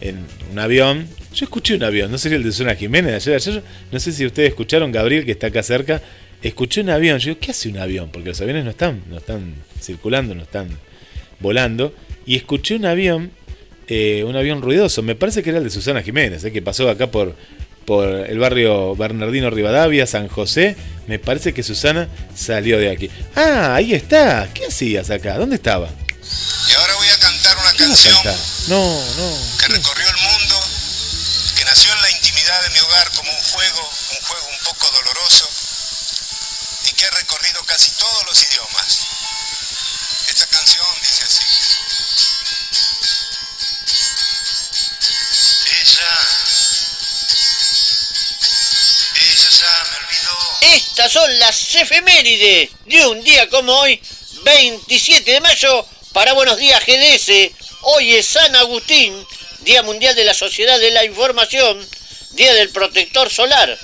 [0.00, 0.18] en
[0.52, 3.62] un avión, yo escuché un avión, no sé si el de Susana Jiménez ayer, ayer,
[3.90, 6.02] no sé si ustedes escucharon, Gabriel, que está acá cerca,
[6.42, 7.18] escuché un avión.
[7.18, 8.10] Yo ¿qué hace un avión?
[8.12, 10.68] Porque los aviones no están, no están circulando, no están
[11.40, 11.94] volando.
[12.26, 13.30] Y escuché un avión,
[13.88, 15.02] eh, un avión ruidoso.
[15.02, 17.34] Me parece que era el de Susana Jiménez, eh, que pasó acá por,
[17.88, 20.76] por el barrio Bernardino Rivadavia, San José.
[21.06, 23.10] Me parece que Susana salió de aquí.
[23.34, 24.46] Ah, ahí está.
[24.52, 25.38] ¿Qué hacías acá?
[25.38, 25.88] ¿Dónde estaba?
[25.88, 28.14] Y ahora voy a cantar una canción
[28.68, 28.84] No,
[29.16, 29.32] no.
[29.58, 30.54] que recorrió el mundo,
[31.56, 34.86] que nació en la intimidad de mi hogar como un juego, un juego un poco
[34.92, 35.17] doloroso,
[50.98, 54.02] Estas son las efemérides de un día como hoy,
[54.42, 57.52] 27 de mayo, para Buenos Días GDS.
[57.82, 59.14] Hoy es San Agustín,
[59.60, 61.88] Día Mundial de la Sociedad de la Información,
[62.30, 63.78] Día del Protector Solar,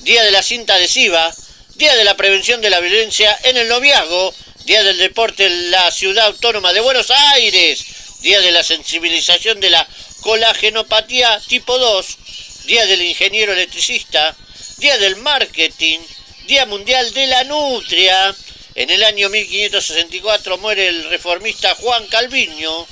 [0.00, 1.32] Día de la Cinta Adhesiva,
[1.76, 5.92] Día de la Prevención de la Violencia en el Noviazgo, Día del Deporte en la
[5.92, 7.84] Ciudad Autónoma de Buenos Aires,
[8.22, 9.86] Día de la Sensibilización de la
[10.20, 12.06] Colagenopatía tipo 2,
[12.64, 14.34] Día del Ingeniero Electricista,
[14.78, 16.00] Día del Marketing,
[16.46, 18.34] Día Mundial de la Nutria.
[18.76, 22.86] En el año 1564 muere el reformista Juan Calviño.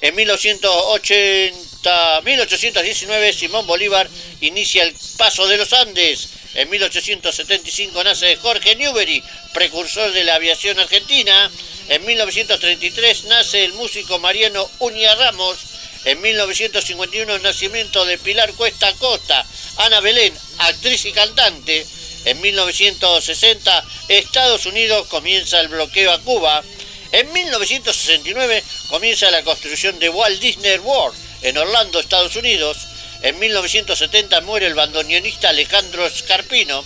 [0.00, 4.08] En 1980, 1819 Simón Bolívar
[4.40, 6.28] inicia el Paso de los Andes.
[6.54, 11.50] En 1875 nace Jorge Newbery, precursor de la aviación argentina.
[11.88, 15.58] En 1933 nace el músico Mariano Uña Ramos.
[16.04, 19.44] En 1951 nacimiento de Pilar Cuesta Costa,
[19.78, 21.84] Ana Belén, actriz y cantante.
[22.24, 26.62] En 1960 Estados Unidos comienza el bloqueo a Cuba.
[27.12, 32.76] En 1969 comienza la construcción de Walt Disney World en Orlando, Estados Unidos.
[33.22, 36.84] En 1970 muere el bandoneonista Alejandro Scarpino.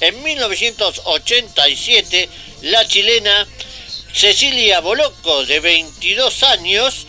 [0.00, 2.28] En 1987
[2.62, 3.48] la chilena
[4.12, 7.06] Cecilia Boloco, de 22 años,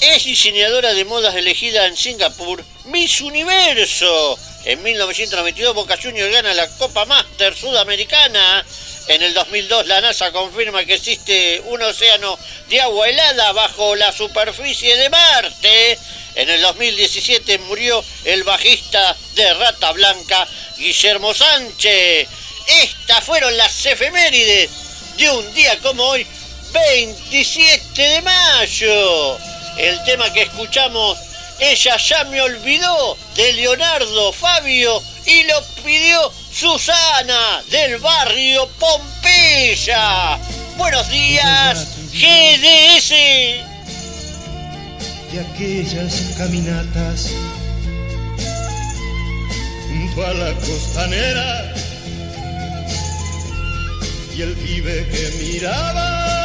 [0.00, 4.38] es diseñadora de modas elegida en Singapur, Miss Universo.
[4.66, 8.66] En 1992 Boca Juniors gana la Copa Master Sudamericana.
[9.06, 12.36] En el 2002 la NASA confirma que existe un océano
[12.68, 15.96] de agua helada bajo la superficie de Marte.
[16.34, 22.26] En el 2017 murió el bajista de Rata Blanca, Guillermo Sánchez.
[22.66, 24.68] Estas fueron las efemérides
[25.16, 26.26] de un día como hoy,
[26.72, 29.38] 27 de mayo.
[29.78, 31.16] El tema que escuchamos,
[31.60, 40.38] ella ya me olvidó, de Leonardo Fabio, y lo pidió Susana, del barrio Pompeya.
[40.76, 43.10] Buenos días, GDS.
[45.32, 47.30] de aquellas caminatas
[49.88, 51.74] junto a la costanera
[54.36, 56.35] y el pibe que miraba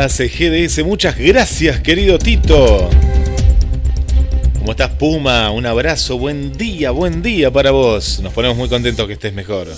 [0.00, 0.84] días, GDS.
[0.84, 2.88] Muchas gracias, querido Tito.
[4.58, 5.50] ¿Cómo estás, Puma?
[5.50, 8.20] Un abrazo, buen día, buen día para vos.
[8.22, 9.68] Nos ponemos muy contentos que estés mejor.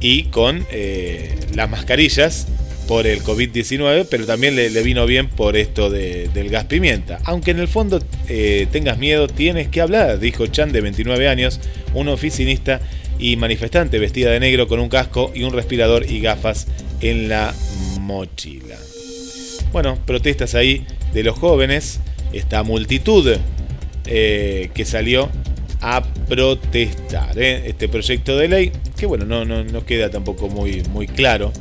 [0.00, 2.48] y con eh, las mascarillas
[2.88, 7.18] por el COVID-19, pero también le, vino bien por esto del gas pimienta.
[7.24, 11.60] Aunque en el fondo eh, tengas miedo, tienes que hablar, dijo Chan de 29 años,
[11.94, 12.80] un oficinista
[13.18, 16.66] y manifestante vestida de negro con un casco y un respirador y gafas
[17.00, 17.54] en la
[18.00, 18.76] mochila.
[19.72, 22.00] Bueno, protestas ahí de los jóvenes,
[22.32, 23.36] esta multitud
[24.06, 25.30] eh, que salió
[25.80, 27.68] a protestar ¿eh?
[27.68, 31.52] este proyecto de ley, que bueno, no, no, no, queda tampoco muy, muy claro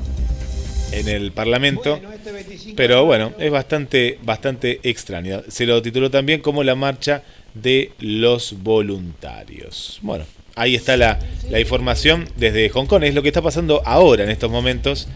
[0.92, 5.42] en el Parlamento, este pero bueno, es bastante, bastante extraño.
[5.48, 7.24] Se lo tituló también como la marcha
[7.54, 10.00] de los voluntarios.
[10.02, 10.26] Bueno,
[10.56, 11.20] ahí está la,
[11.60, 13.04] información desde Hong Kong.
[13.04, 15.08] Es lo que está pasando ahora, en estos momentos,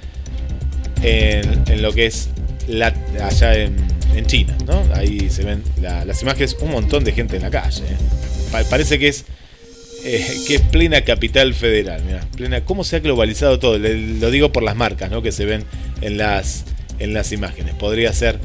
[1.01, 2.29] en, lo que es
[2.67, 3.87] la, allá en,
[4.25, 4.57] China.
[4.65, 4.83] ¿no?
[4.95, 7.83] Ahí se ven las imágenes, un montón de gente en la calle.
[7.83, 8.65] ¿eh?
[8.67, 9.25] parece que es,
[10.03, 12.01] eh, que es plena capital federal.
[12.35, 13.77] plena, ¿Cómo se ha globalizado todo?
[13.77, 15.21] lo digo por las marcas ¿no?
[15.21, 15.65] que se ven
[16.01, 16.65] en las,
[16.97, 17.75] en las imágenes.
[17.75, 18.39] Podría ser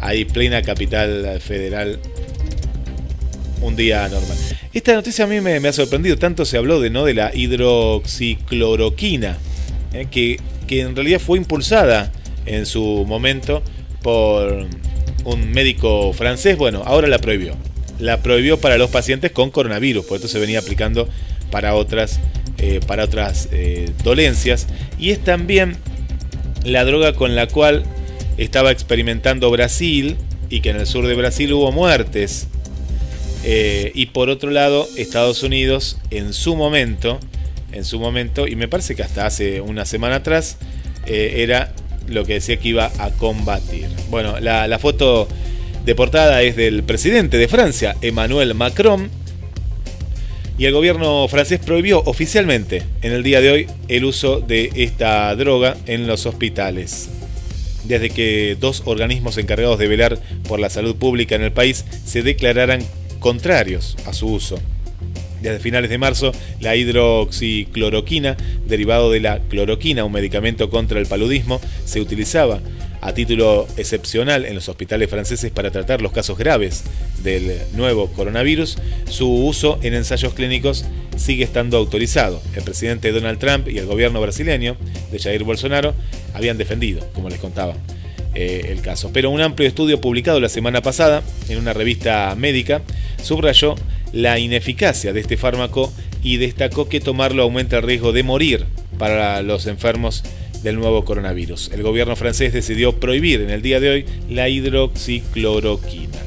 [0.00, 2.00] ahí plena capital federal
[3.60, 4.36] un día normal.
[4.72, 7.04] Esta noticia a mí me, ha sorprendido, tanto se habló de, ¿no?
[7.04, 9.38] de la hidroxicloroquina,
[9.92, 12.12] eh, que, que en realidad fue impulsada
[12.46, 13.62] en su momento
[14.02, 14.66] por
[15.24, 17.54] un médico francés, bueno, ahora la prohibió.
[17.98, 21.08] La prohibió para los pacientes con coronavirus, por esto se venía aplicando
[21.50, 22.20] para otras,
[22.58, 24.66] eh, para otras eh, dolencias.
[24.98, 25.76] Y es también
[26.64, 27.84] la droga con la cual
[28.36, 30.16] estaba experimentando Brasil
[30.48, 32.46] y que en el sur de Brasil hubo muertes
[33.50, 37.18] eh, y por otro lado, Estados Unidos en su momento,
[37.72, 40.58] en su momento, y me parece que hasta hace una semana atrás,
[41.06, 41.72] eh, era
[42.08, 43.86] lo que decía que iba a combatir.
[44.10, 45.28] Bueno, la, foto
[45.82, 49.08] de portada es del presidente de Francia, Emmanuel Macron,
[50.58, 55.34] y el gobierno francés prohibió oficialmente en el día de hoy el uso de esta
[55.36, 57.08] droga en los hospitales.
[57.84, 62.22] Desde que dos organismos encargados de velar por la salud pública en el país se
[62.22, 62.84] declararan
[63.20, 64.58] contrarios a su uso.
[65.40, 71.60] Desde finales de marzo, la hidroxicloroquina, derivado de la cloroquina, un medicamento contra el paludismo,
[71.84, 72.60] se utilizaba
[73.00, 76.82] a título excepcional en los hospitales franceses para tratar los casos graves
[77.22, 78.78] del nuevo coronavirus.
[79.08, 80.84] Su uso en ensayos clínicos
[81.16, 82.42] sigue estando autorizado.
[82.56, 84.76] El presidente Donald Trump y el gobierno brasileño
[85.12, 85.94] de Jair Bolsonaro
[86.34, 87.74] habían defendido, como les contaba,
[88.40, 89.10] eh, el caso.
[89.12, 92.82] Pero un amplio estudio publicado la semana pasada en una revista médica
[93.20, 93.74] subrayó
[94.12, 98.64] la ineficacia de este fármaco y destacó que tomarlo aumenta el riesgo de morir
[98.96, 100.22] para los enfermos
[100.62, 101.72] del nuevo coronavirus.
[101.72, 106.18] El gobierno francés decidió prohibir en el día de hoy la hidroxicloroquina.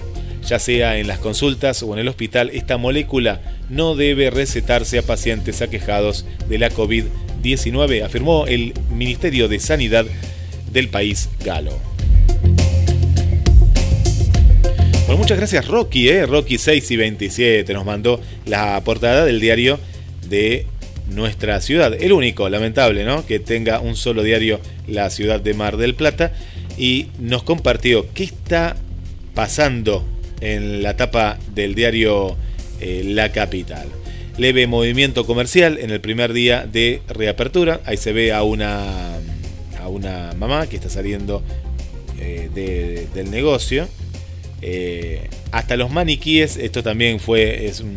[0.45, 3.39] Ya sea en las consultas o en el hospital, esta molécula
[3.69, 10.05] no debe recetarse a pacientes aquejados de la COVID-19, afirmó el Ministerio de Sanidad
[10.73, 11.90] del país galo.
[15.17, 16.25] Muchas gracias Rocky, eh.
[16.25, 19.79] Rocky 6 y 27 nos mandó la portada del diario
[20.27, 20.65] de
[21.09, 21.93] nuestra ciudad.
[21.93, 23.25] El único, lamentable, ¿no?
[23.25, 26.31] Que tenga un solo diario la ciudad de Mar del Plata.
[26.77, 28.75] Y nos compartió qué está
[29.35, 30.05] pasando
[30.39, 32.35] en la tapa del diario
[32.79, 33.87] eh, La Capital.
[34.37, 37.81] leve movimiento comercial en el primer día de reapertura.
[37.85, 39.15] Ahí se ve a una,
[39.79, 41.43] a una mamá que está saliendo
[42.19, 43.87] eh, de- del negocio.
[44.61, 47.95] Eh, hasta los maniquíes, esto también fue, es un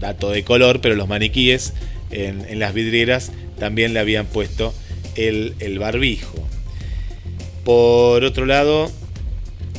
[0.00, 1.72] dato de color, pero los maniquíes
[2.10, 4.74] en, las vidrieras también le habían puesto
[5.14, 6.34] el, el barbijo.
[7.64, 8.90] Por otro lado,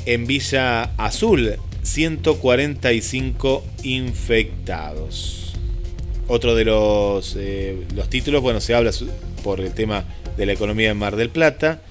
[0.05, 5.53] en Villa Azul, 145 infectados.
[6.27, 8.91] Otro de los, eh, los títulos, bueno, se habla
[9.43, 10.05] por el tema
[10.37, 11.81] de la economía en Mar del Plata.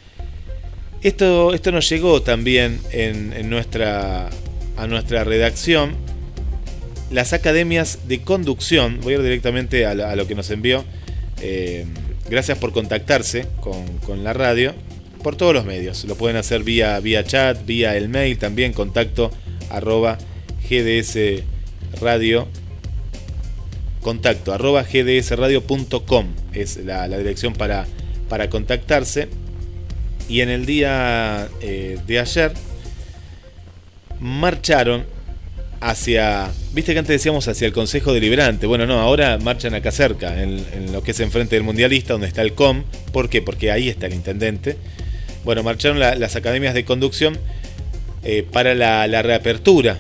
[1.03, 4.29] Esto, esto nos llegó también en, en nuestra,
[4.77, 5.97] a nuestra redacción.
[7.11, 10.85] Las academias de conducción, voy a ir directamente a, lo que nos envió.
[11.41, 11.87] Eh,
[12.29, 14.75] gracias por contactarse con, con la radio
[15.23, 16.05] por todos los medios.
[16.05, 19.31] Lo pueden hacer vía, vía chat, vía el mail, también contacto
[19.71, 20.19] arroba
[20.69, 21.45] gds
[22.01, 22.47] radio
[24.01, 27.87] contacto arroba gdsradio.com es la, la dirección para,
[28.29, 29.29] para contactarse
[30.31, 32.53] y en el día eh, de ayer
[34.21, 35.05] marcharon
[35.81, 40.43] hacia, viste que antes decíamos hacia el Consejo Deliberante, bueno no, ahora marchan acá cerca,
[40.43, 43.41] en, lo que es enfrente del Mundialista, donde está el COM, ¿por qué?
[43.43, 44.77] Porque ahí está el intendente.
[45.45, 47.39] Bueno, marcharon la- las academias de conducción
[48.25, 49.97] eh, para la, la reapertura,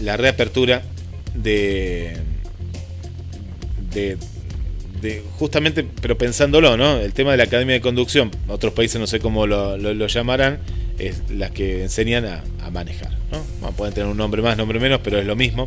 [0.00, 0.82] la reapertura
[1.34, 2.16] de,
[3.92, 4.16] de,
[5.38, 6.98] justamente, pero pensándolo, ¿no?
[6.98, 10.58] El tema de la academia de conducción, otros países no sé cómo lo, llamarán,
[10.98, 13.70] es las que enseñan a, manejar, ¿no?
[13.72, 15.66] Pueden tener un nombre más, nombre menos, pero es lo mismo.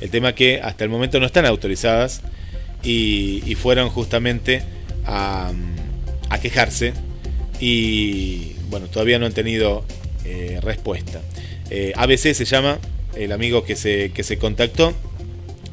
[0.00, 2.22] El tema que hasta el momento no están autorizadas
[2.82, 4.62] y, fueron justamente
[5.04, 5.52] a,
[6.30, 6.94] a quejarse
[7.60, 9.84] y bueno, todavía no han tenido
[10.24, 11.20] eh, respuesta.
[11.70, 12.78] Eh, ABC se llama
[13.14, 14.92] el amigo que se, que se contactó,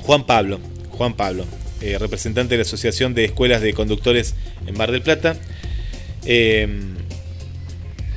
[0.01, 0.59] Juan Pablo,
[0.91, 1.45] Juan Pablo,
[1.83, 5.35] eh, representante de la Asociación de Escuelas de Conductores en Mar del Plata.
[6.25, 6.67] Eh,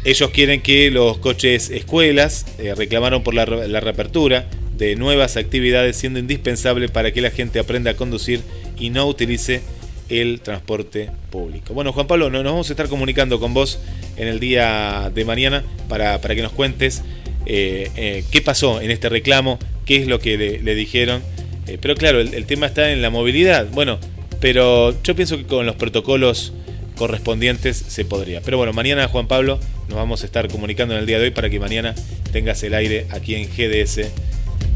[0.04, 5.36] ellos quieren que los coches escuelas eh, reclamaron por la, re- la reapertura de nuevas
[5.36, 8.40] actividades, siendo indispensable para que la gente aprenda a conducir
[8.78, 9.62] y no utilice
[10.08, 11.74] el transporte público.
[11.74, 13.80] Bueno, Juan Pablo, no- nos vamos a estar comunicando con vos
[14.16, 17.02] en el día de mañana para, para que nos cuentes
[17.46, 21.22] eh, qué pasó en este reclamo, qué es lo que le dijeron.
[21.66, 23.66] Eh, pero claro, el, tema está en la movilidad.
[23.70, 23.98] Bueno,
[24.40, 26.52] pero yo pienso que con los protocolos
[26.96, 28.40] correspondientes se podría.
[28.40, 31.30] Pero bueno, mañana Juan Pablo nos vamos a estar comunicando en el día de hoy
[31.30, 31.94] para que mañana
[32.32, 34.08] tengas el aire aquí en GDS,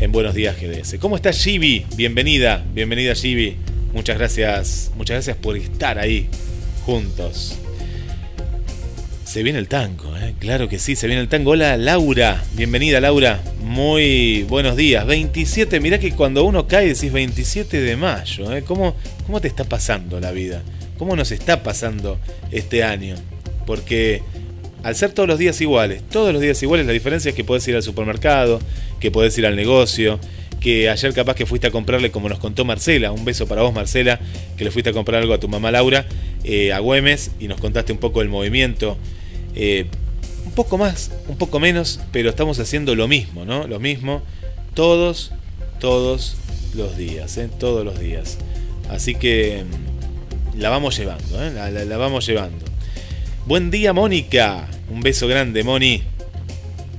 [0.00, 0.98] en Buenos Días GDS.
[0.98, 1.86] ¿Cómo está Gibi?
[1.96, 3.56] Bienvenida, bienvenida Gibi.
[3.92, 6.28] Muchas gracias, muchas gracias por estar ahí
[6.84, 7.58] juntos.
[9.30, 10.34] Se viene el tango, ¿eh?
[10.40, 11.52] claro que sí, se viene el tango.
[11.52, 15.06] Hola Laura, bienvenida Laura, muy buenos días.
[15.06, 18.64] 27, mirá que cuando uno cae decís 27 de mayo, ¿eh?
[18.64, 20.64] ¿Cómo, ¿cómo te está pasando la vida?
[20.98, 22.18] ¿Cómo nos está pasando
[22.50, 23.14] este año?
[23.66, 24.20] Porque
[24.82, 27.68] al ser todos los días iguales, todos los días iguales, la diferencia es que podés
[27.68, 28.58] ir al supermercado,
[28.98, 30.18] que podés ir al negocio,
[30.58, 33.72] que ayer capaz que fuiste a comprarle, como nos contó Marcela, un beso para vos
[33.72, 34.18] Marcela,
[34.56, 36.04] que le fuiste a comprar algo a tu mamá Laura,
[36.42, 38.98] eh, a Güemes, y nos contaste un poco el movimiento.
[39.54, 39.86] Eh,
[40.46, 43.66] un poco más, un poco menos, pero estamos haciendo lo mismo, ¿no?
[43.66, 44.22] Lo mismo
[44.74, 45.32] todos,
[45.78, 46.36] todos
[46.74, 47.48] los días, ¿eh?
[47.58, 48.38] Todos los días.
[48.88, 51.70] Así que mm, la vamos llevando, ¿eh?
[51.86, 52.64] la, vamos llevando.
[53.46, 54.68] Buen día, Mónica.
[54.90, 56.02] Un beso grande, Moni.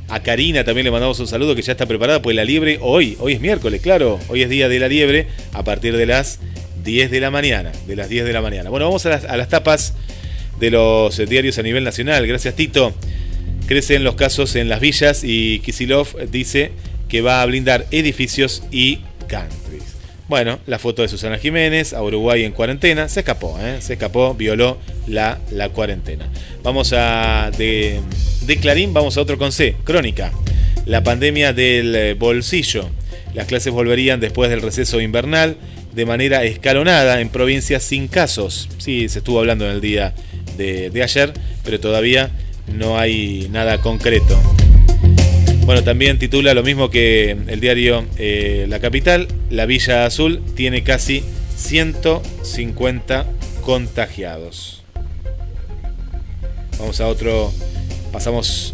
[0.08, 3.16] A Karina también le mandamos un saludo que ya está preparada, pues la liebre hoy,
[3.22, 6.40] hoy es miércoles, claro, hoy es día de la liebre a partir de las
[6.84, 8.70] 10 de la mañana, de las 10 de la mañana.
[8.70, 9.94] Bueno, vamos a las tapas
[10.62, 12.26] de los eh, diarios a nivel nacional.
[12.26, 12.94] Gracias, Tito.
[13.68, 16.72] Crecen los casos en las villas y Kisilov dice
[17.10, 19.84] que va a blindar edificios y countries.
[20.30, 23.82] Bueno, la foto de Susana Jiménez, a Uruguay en cuarentena, se escapó, ¿eh?
[23.82, 26.30] se escapó, violó la, la cuarentena.
[26.64, 28.00] Vamos a, de,
[28.46, 30.32] de Clarín, vamos a otro con C, Crónica.
[30.86, 32.90] La pandemia del eh, bolsillo.
[33.34, 35.58] Las clases volverían después del receso invernal
[35.94, 38.70] de manera escalonada en provincias sin casos.
[38.78, 40.14] Sí, se estuvo hablando en el día
[40.62, 41.34] de, ayer,
[41.64, 42.32] pero todavía
[42.68, 44.40] no hay nada concreto.
[45.66, 49.28] Bueno, también titula lo mismo que el diario eh, La Capital.
[49.50, 51.24] La Villa Azul tiene casi
[51.56, 53.26] 150
[53.62, 54.84] contagiados.
[56.80, 57.54] Vamos a otro.
[58.12, 58.74] Pasamos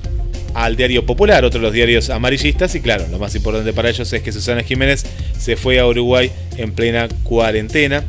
[0.54, 2.74] al diario Popular, otro de los diarios amarillistas.
[2.74, 5.06] Y claro, lo más importante para ellos es que Susana Jiménez
[5.38, 8.04] se fue a Uruguay en plena cuarentena.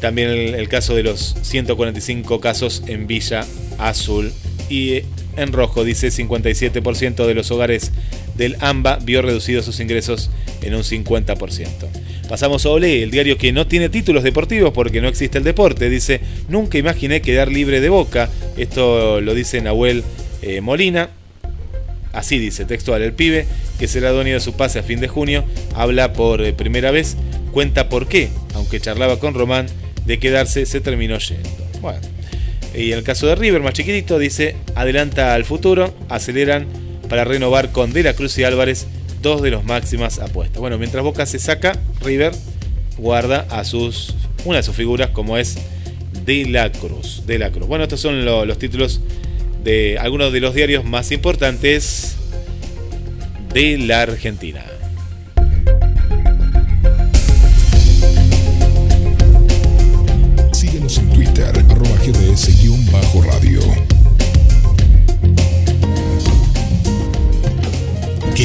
[0.00, 3.44] También el, caso de los 145 casos en Villa
[3.78, 4.32] Azul.
[4.70, 5.02] Y
[5.36, 7.92] en rojo dice 57% de los hogares
[8.36, 10.30] del AMBA vio reducidos sus ingresos
[10.62, 11.66] en un 50%.
[12.28, 15.88] Pasamos a Olé, el diario que no tiene títulos deportivos porque no existe el deporte.
[15.88, 18.28] Dice, nunca imaginé quedar libre de boca.
[18.56, 20.04] Esto lo dice Nahuel
[20.42, 21.10] eh, Molina.
[22.12, 23.46] Así dice textual, el pibe,
[23.78, 25.44] que será dueño de su pase a fin de junio,
[25.74, 27.16] habla por eh, primera vez,
[27.52, 29.66] cuenta por qué, aunque charlaba con Román,
[30.08, 31.50] de quedarse se terminó yendo.
[31.80, 32.00] Bueno,
[32.74, 36.66] y en el caso de River, más chiquitito, dice, adelanta al futuro, aceleran
[37.08, 38.86] para renovar con De la Cruz y Álvarez
[39.22, 40.58] dos de los máximas apuestas.
[40.60, 42.32] Bueno, mientras Boca se saca, River
[42.96, 45.58] guarda a sus una de sus figuras como es
[46.24, 47.24] De la Cruz.
[47.26, 47.68] De la Cruz.
[47.68, 49.00] Bueno, estos son los títulos
[49.62, 52.16] de algunos de los diarios más importantes
[53.52, 54.64] de la Argentina.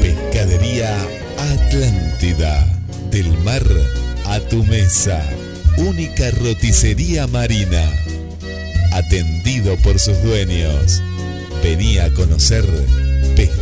[0.00, 0.96] Pescadería
[1.52, 2.66] Atlántida.
[3.10, 3.60] Del mar
[4.24, 5.22] a tu mesa.
[5.76, 7.82] Única roticería marina.
[8.92, 11.02] Atendido por sus dueños.
[11.62, 12.64] Venía a conocer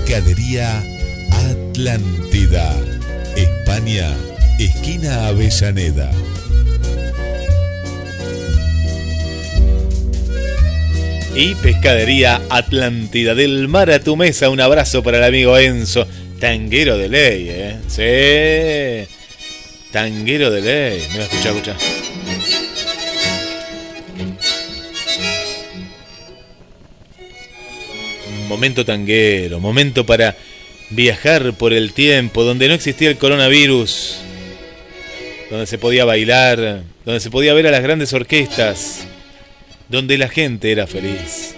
[0.04, 0.82] Pescadería
[1.30, 2.76] Atlántida.
[3.36, 4.10] España,
[4.58, 6.10] esquina Avellaneda.
[11.36, 14.50] Y Pescadería Atlántida del mar a tu mesa.
[14.50, 16.06] Un abrazo para el amigo Enzo.
[16.40, 19.06] Tanguero de ley, ¿eh?
[19.06, 19.08] Sí.
[19.92, 21.02] Tanguero de ley.
[21.12, 22.01] Mira, escucha, escucha.
[28.52, 30.36] Momento tanguero, momento para
[30.90, 34.18] viajar por el tiempo, donde no existía el coronavirus,
[35.48, 39.06] donde se podía bailar, donde se podía ver a las grandes orquestas,
[39.88, 41.54] donde la gente era feliz.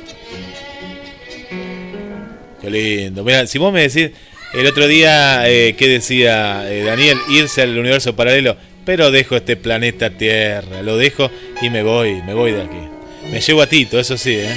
[2.61, 3.25] Qué lindo.
[3.25, 4.13] Mira, si vos me decís
[4.53, 7.19] el otro día, eh, ¿qué decía eh, Daniel?
[7.29, 11.29] Irse al universo paralelo, pero dejo este planeta Tierra, lo dejo
[11.61, 13.31] y me voy, me voy de aquí.
[13.33, 14.55] Me llevo a Tito, eso sí, ¿eh?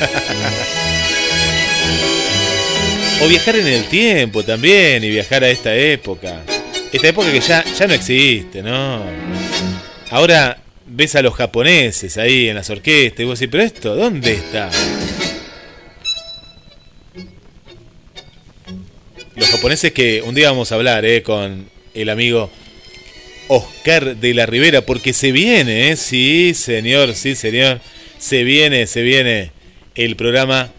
[3.20, 6.42] O viajar en el tiempo también y viajar a esta época.
[6.92, 9.02] Esta época que ya, ya no existe, ¿no?
[10.10, 10.56] Ahora
[10.86, 14.70] ves a los japoneses ahí en las orquestas y vos decís, pero esto, ¿dónde está?
[19.36, 21.22] Los japoneses que un día vamos a hablar ¿eh?
[21.22, 22.50] con el amigo
[23.48, 25.96] Oscar de la Rivera, porque se viene, ¿eh?
[25.96, 27.80] sí señor, sí señor,
[28.18, 29.52] se viene, se viene
[29.94, 30.70] el programa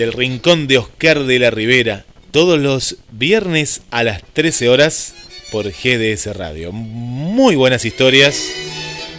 [0.00, 5.12] del Rincón de Oscar de la Rivera, todos los viernes a las 13 horas
[5.52, 6.72] por GDS Radio.
[6.72, 8.50] Muy buenas historias,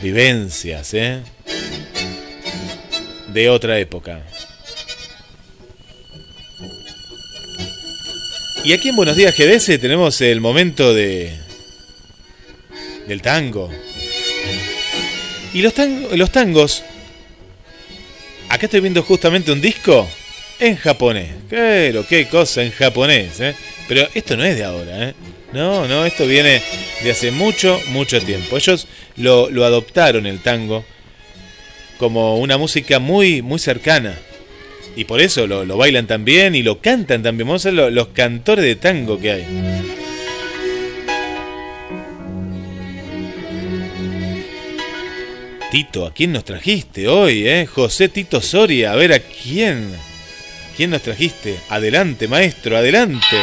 [0.02, 1.20] vivencias, ¿eh?
[3.32, 4.24] De otra época.
[8.66, 11.32] Y aquí en Buenos Días GDS tenemos el momento de
[13.08, 13.70] del tango.
[15.54, 15.76] Y los,
[16.16, 16.84] los tangos.
[18.50, 20.10] Acá estoy viendo justamente un disco
[20.62, 21.30] en japonés.
[21.50, 23.56] Claro, qué cosa en japonés, ¿eh?
[23.88, 25.14] Pero esto no es de ahora, ¿eh?
[25.54, 26.62] No, no, esto viene
[27.04, 28.56] de hace mucho, mucho tiempo.
[28.56, 28.88] Ellos
[29.18, 30.86] lo, adoptaron el tango
[31.98, 34.18] como una música muy, muy cercana.
[34.96, 37.48] Y por eso lo, bailan tan bien y lo cantan también.
[37.48, 39.46] Vamos a ver los cantores de tango que hay.
[45.72, 47.66] Tito, ¿a quién nos trajiste hoy, eh?
[47.66, 50.11] José Tito Soria, a ver a quién
[50.82, 51.62] quién nos trajiste?
[51.70, 53.38] Adelante, maestro, adelante.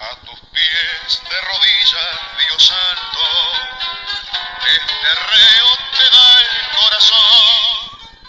[0.00, 3.22] A tus pies de rodillas, Dios santo,
[4.66, 6.48] este reo te da el
[6.80, 7.78] corazón.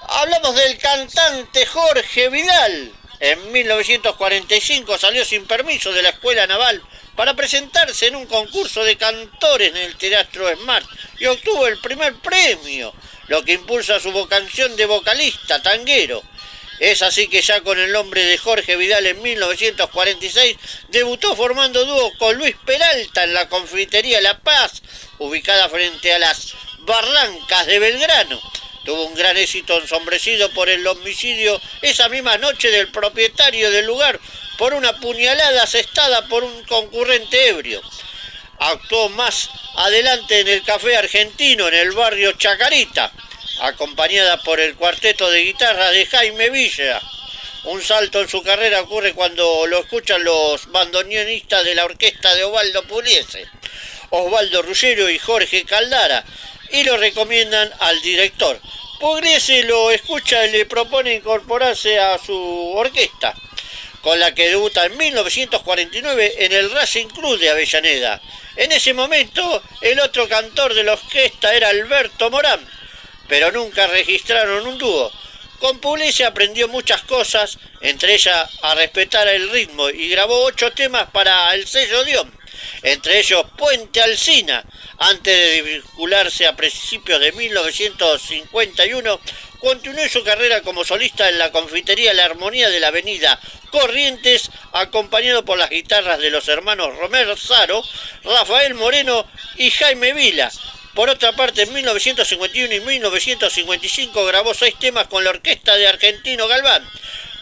[0.09, 2.93] Hablamos del cantante Jorge Vidal.
[3.19, 6.83] En 1945 salió sin permiso de la Escuela Naval
[7.16, 10.86] para presentarse en un concurso de cantores en el Teatro Smart
[11.20, 12.93] y obtuvo el primer premio,
[13.28, 16.22] lo que impulsa su vocación de vocalista tanguero.
[16.80, 20.57] Es así que ya con el nombre de Jorge Vidal en 1946
[20.89, 24.82] debutó formando dúo con Luis Peralta en la confitería La Paz,
[25.18, 28.41] ubicada frente a las Barrancas de Belgrano.
[28.84, 34.20] Tuvo un gran éxito ensombrecido por el homicidio esa misma noche del propietario del lugar
[34.57, 37.81] por una puñalada asestada por un concurrente ebrio.
[38.59, 43.11] Actuó más adelante en el Café Argentino, en el barrio Chacarita,
[43.61, 47.01] acompañada por el cuarteto de guitarra de Jaime Villa.
[47.65, 52.43] Un salto en su carrera ocurre cuando lo escuchan los bandoneonistas de la orquesta de
[52.43, 53.45] Osvaldo Puliese,
[54.11, 56.23] Osvaldo Ruggero y Jorge Caldara,
[56.71, 58.59] y lo recomiendan al director.
[58.99, 62.35] Pugliese lo escucha y le propone incorporarse a su
[62.75, 63.33] orquesta,
[64.05, 68.21] con la que debuta en 1949 en el Racing Club de Avellaneda.
[68.55, 72.59] En ese momento, el otro cantor de la orquesta era Alberto Morán,
[73.27, 75.11] pero nunca registraron un dúo.
[75.57, 81.09] Con Pugliese aprendió muchas cosas, entre ellas a respetar el ritmo y grabó ocho temas
[81.09, 82.31] para el sello Dion,
[82.83, 84.65] entre ellos Puente Alsina,
[84.97, 89.19] antes de vincularse a principios de 1951,
[89.59, 93.39] continuó su carrera como solista en la confitería La Armonía de la Avenida
[93.71, 97.83] Corrientes, acompañado por las guitarras de los hermanos Romero Zaro,
[98.23, 99.27] Rafael Moreno
[99.57, 100.51] y Jaime Vila.
[100.93, 106.47] Por otra parte, en 1951 y 1955 grabó seis temas con la orquesta de Argentino
[106.47, 106.87] Galván.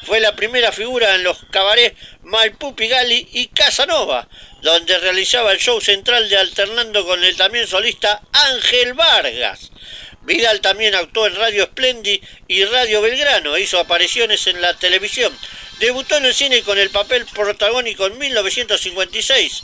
[0.05, 4.27] Fue la primera figura en los cabarets Maipú Pigali y Casanova,
[4.61, 9.71] donde realizaba el show central de alternando con el también solista Ángel Vargas.
[10.23, 15.37] Vidal también actuó en Radio Splendid y Radio Belgrano, hizo apariciones en la televisión.
[15.79, 19.63] Debutó en el cine con el papel protagónico en 1956,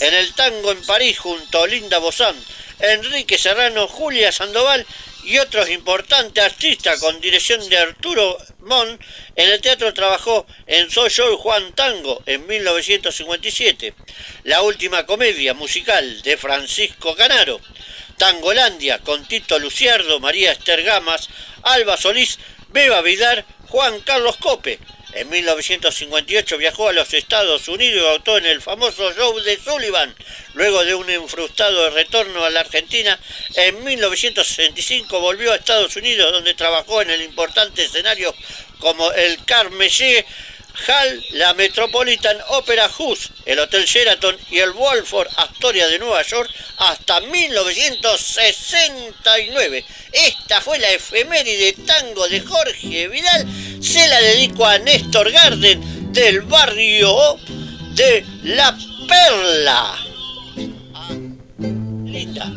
[0.00, 2.34] en el tango en París junto a Linda Bozán,
[2.80, 4.86] Enrique Serrano, Julia Sandoval
[5.24, 8.98] y otros importantes artistas con dirección de Arturo Mon.
[9.36, 13.94] En el teatro trabajó en Soy Yo y Juan Tango en 1957,
[14.44, 17.60] la última comedia musical de Francisco Canaro,
[18.16, 21.28] Tangolandia con Tito Luciardo, María Esther Gamas,
[21.62, 24.78] Alba Solís, Beba Vidar, Juan Carlos Cope.
[25.12, 30.14] En 1958 viajó a los Estados Unidos y actuó en el famoso show de Sullivan.
[30.54, 33.18] Luego de un enfrustado retorno a la Argentina,
[33.54, 38.32] en 1965 volvió a Estados Unidos donde trabajó en el importante escenario
[38.78, 40.24] como el Carnegie
[40.86, 46.48] Hall, la Metropolitan Opera House, el Hotel Sheraton y el Wolford Astoria de Nueva York
[46.78, 49.84] hasta 1969.
[50.12, 53.46] Esta fue la efeméride tango de Jorge Vidal.
[53.82, 57.38] Se la dedico a Néstor Garden del barrio
[57.94, 58.76] de La
[59.06, 59.96] Perla.
[60.94, 61.08] Ah,
[62.04, 62.52] linda.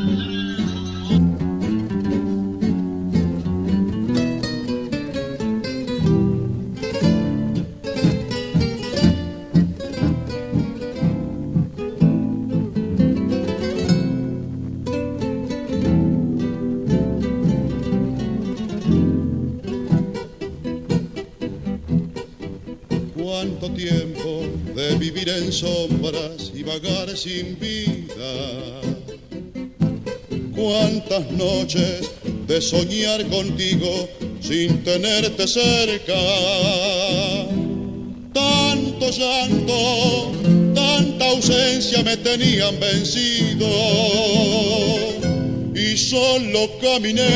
[23.34, 24.43] Cuánto tiempo
[24.75, 28.79] de vivir en sombras y vagar sin vida.
[30.55, 32.11] Cuántas noches
[32.45, 34.07] de soñar contigo
[34.39, 36.13] sin tenerte cerca.
[38.34, 40.31] Tanto llanto,
[40.75, 43.67] tanta ausencia me tenían vencido
[45.73, 47.31] y solo caminé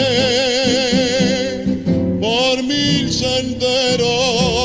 [2.21, 4.57] por mil senderos.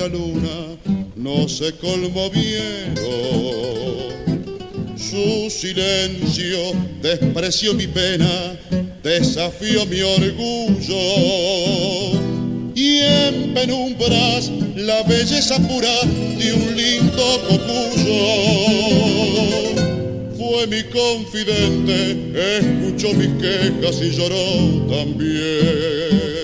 [0.00, 0.78] La luna
[1.14, 2.94] no se conmovieron.
[4.96, 6.72] Su silencio
[7.02, 8.56] despreció mi pena,
[9.02, 11.02] desafió mi orgullo.
[12.74, 16.00] Y en penumbras la belleza pura
[16.38, 18.22] de un lindo cocuyo
[20.38, 26.39] fue mi confidente, escuchó mis quejas y lloró también.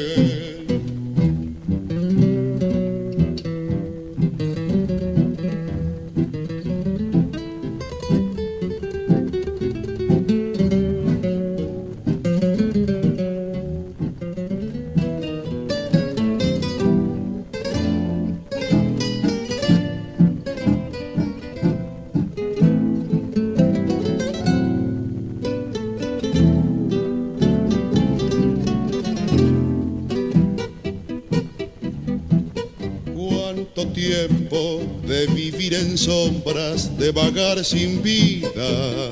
[36.47, 39.11] De vagar sin vida.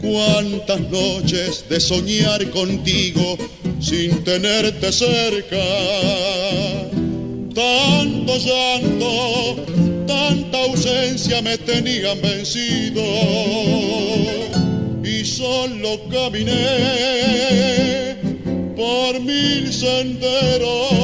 [0.00, 3.38] Cuántas noches de soñar contigo
[3.80, 5.64] sin tenerte cerca.
[7.54, 9.64] Tanto llanto,
[10.04, 13.04] tanta ausencia me tenían vencido
[15.04, 16.56] y solo caminé
[18.74, 21.01] por mil senderos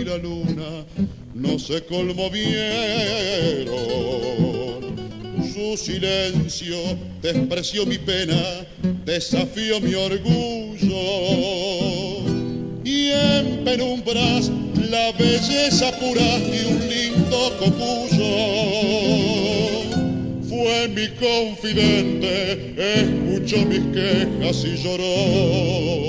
[0.00, 0.84] y la luna
[1.34, 2.30] no se conmovieron.
[5.52, 6.76] Su silencio
[7.20, 8.66] despreció mi pena,
[9.04, 10.96] desafió mi orgullo.
[12.84, 14.50] Y en penumbras
[14.90, 18.30] la belleza pura de un lindo copuyo
[20.48, 26.00] fue mi confidente, escuchó mis quejas y lloró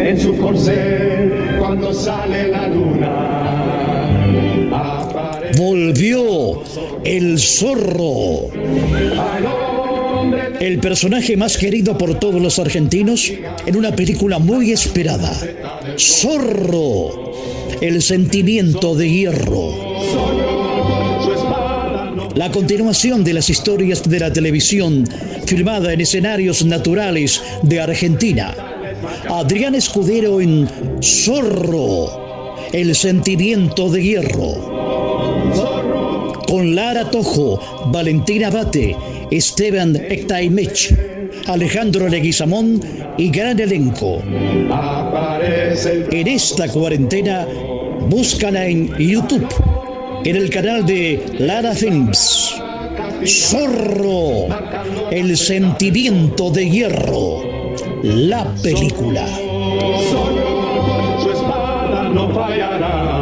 [0.00, 3.50] En su corcel, cuando sale la luna,
[5.58, 6.62] Volvió
[7.04, 8.48] el zorro.
[10.58, 13.30] El personaje más querido por todos los argentinos
[13.66, 15.36] en una película muy esperada.
[15.98, 17.32] Zorro.
[17.82, 19.74] El sentimiento de hierro.
[22.34, 25.04] La continuación de las historias de la televisión,
[25.46, 28.69] filmada en escenarios naturales de Argentina.
[29.30, 30.68] Adrián Escudero en
[31.02, 34.54] Zorro, el sentimiento de hierro.
[36.46, 37.60] Con Lara Tojo,
[37.92, 38.96] Valentina Bate,
[39.30, 40.94] Esteban Ectaimech,
[41.46, 42.80] Alejandro Leguizamón
[43.16, 44.20] y gran elenco.
[46.10, 47.46] En esta cuarentena,
[48.08, 49.46] búscala en YouTube
[50.24, 52.56] en el canal de Lara Films.
[53.24, 54.48] Zorro,
[55.10, 57.49] el sentimiento de hierro,
[58.02, 59.26] la película.
[61.22, 63.20] su espada no fallará.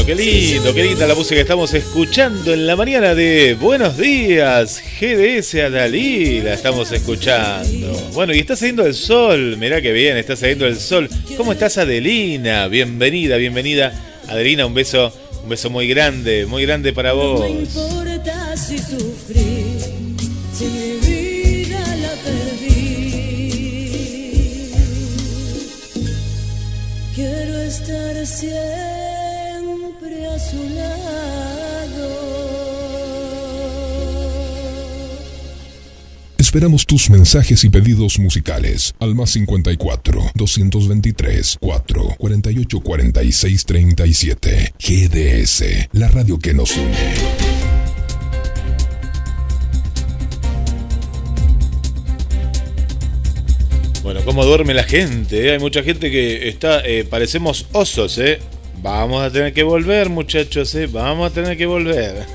[0.04, 3.98] Bueno, qué lindo, qué linda la música que estamos escuchando en la mañana de Buenos
[3.98, 7.94] Días, GDS Adalí, la estamos escuchando.
[8.12, 11.08] Bueno, y está saliendo el sol, mirá qué bien, está saliendo el sol.
[11.38, 12.68] ¿Cómo estás Adelina?
[12.68, 13.94] Bienvenida, bienvenida.
[14.28, 17.40] Adelina, un beso, un beso muy grande, muy grande para vos.
[17.40, 19.78] No me importa si sufrí,
[20.54, 23.54] si mi vida la perdí.
[27.16, 29.03] Quiero estar siempre
[30.54, 32.10] su lado.
[36.38, 44.74] Esperamos tus mensajes y pedidos musicales al más 54 223 4 48 46 37.
[44.80, 46.94] GDS, la radio que nos une.
[54.04, 55.48] Bueno, ¿cómo duerme la gente?
[55.48, 55.52] eh?
[55.54, 58.40] Hay mucha gente que está, eh, parecemos osos, ¿eh?
[58.82, 60.88] Vamos a tener que volver, muchachos, ¿eh?
[60.88, 62.26] Vamos a tener que volver.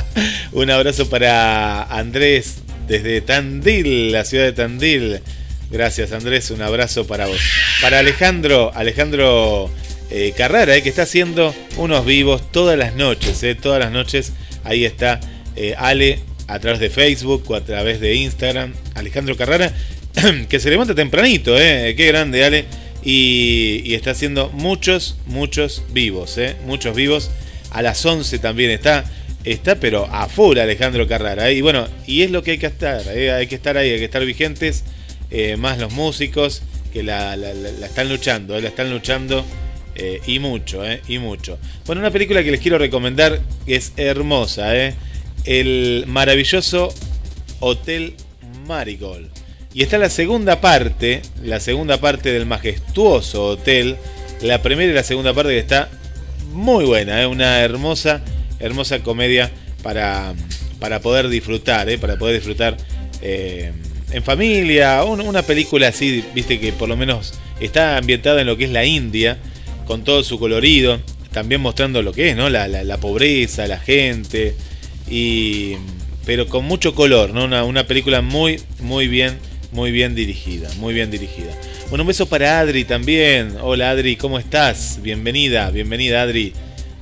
[0.52, 5.20] Un abrazo para Andrés desde Tandil, la ciudad de Tandil.
[5.70, 7.38] Gracias, Andrés, un abrazo para vos.
[7.82, 9.70] Para Alejandro, Alejandro
[10.10, 14.32] eh, Carrara, eh, que está haciendo unos vivos todas las noches, eh, todas las noches.
[14.64, 15.20] Ahí está
[15.76, 18.72] Ale a través de Facebook o a través de Instagram.
[18.94, 19.70] Alejandro Carrara,
[20.48, 22.64] que se levanta tempranito, qué grande Ale.
[23.04, 27.30] Y, está haciendo muchos, muchos vivos, eh, muchos vivos.
[27.70, 29.04] A las 11 también está,
[29.44, 31.48] está pero a full Alejandro Carrara.
[31.50, 31.54] eh.
[31.54, 33.98] Y bueno, y es lo que hay que estar, eh, hay que estar ahí, hay
[33.98, 34.84] que estar vigentes,
[35.30, 37.52] eh, más los músicos que la, la-
[37.86, 39.44] están luchando, la están luchando
[40.28, 41.58] y mucho, y mucho.
[41.84, 44.94] Bueno, una película que les quiero recomendar es hermosa, eh,
[45.44, 46.94] el maravilloso
[47.58, 48.14] Hotel
[48.68, 49.28] Marigold.
[49.78, 53.96] Y está la segunda parte, la segunda parte del majestuoso hotel.
[54.42, 55.88] La primera y la segunda parte que está
[56.52, 57.26] muy buena, ¿eh?
[57.28, 58.20] una hermosa,
[58.58, 59.52] hermosa comedia
[59.84, 60.34] para,
[60.80, 61.96] para poder disfrutar, ¿eh?
[61.96, 62.76] para poder disfrutar
[63.22, 63.70] eh,
[64.10, 65.04] en familia.
[65.04, 68.70] Un- una película así, viste que por lo menos está ambientada en lo que es
[68.70, 69.38] la India,
[69.86, 70.98] con todo su colorido,
[71.30, 72.50] también mostrando lo que es, ¿no?
[72.50, 74.56] La, la- la pobreza, la gente,
[75.08, 75.74] y,
[76.26, 77.44] pero con mucho color, ¿no?
[77.44, 79.38] Una, una película muy, muy bien,
[79.72, 81.52] muy bien dirigida, muy bien dirigida.
[81.88, 83.56] Bueno, un beso para Adri también.
[83.60, 85.00] Hola Adri, ¿cómo estás?
[85.02, 86.52] Bienvenida, bienvenida Adri.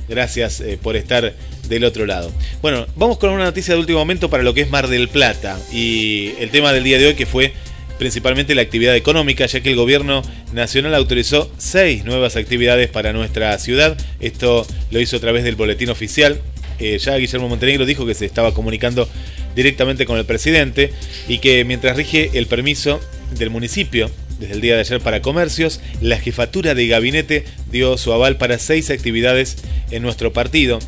[0.08, 1.34] Gracias eh, por estar
[1.68, 2.32] del otro lado.
[2.62, 5.58] Bueno, vamos con una noticia de último momento para lo que es Mar del Plata
[5.72, 7.52] y el tema del día de hoy que fue
[7.98, 10.22] principalmente la actividad económica, ya que el gobierno
[10.52, 13.96] nacional autorizó seis nuevas actividades para nuestra ciudad.
[14.20, 16.40] Esto lo hizo a través del boletín oficial.
[16.78, 19.08] Eh, ya Guillermo Montenegro dijo que se estaba comunicando
[19.56, 20.92] directamente con el presidente
[21.26, 23.00] y que mientras rige el permiso
[23.36, 28.12] del municipio desde el día de ayer para comercios, la jefatura de gabinete dio su
[28.12, 29.56] aval para seis actividades
[29.90, 30.78] en nuestro partido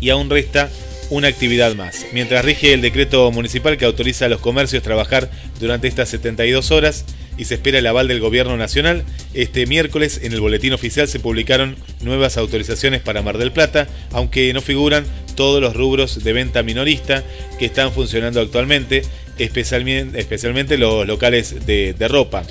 [0.00, 0.70] y aún resta
[1.10, 2.06] una actividad más.
[2.12, 7.04] Mientras rige el decreto municipal que autoriza a los comercios trabajar durante estas 72 horas
[7.36, 9.04] y se espera el aval del gobierno nacional,
[9.34, 14.52] este miércoles en el boletín oficial se publicaron nuevas autorizaciones para Mar del Plata, aunque
[14.52, 15.04] no figuran
[15.36, 17.24] todos los rubros de venta minorista
[17.58, 19.02] que están funcionando actualmente,
[19.38, 22.44] especialmente, especialmente los locales de, de ropa.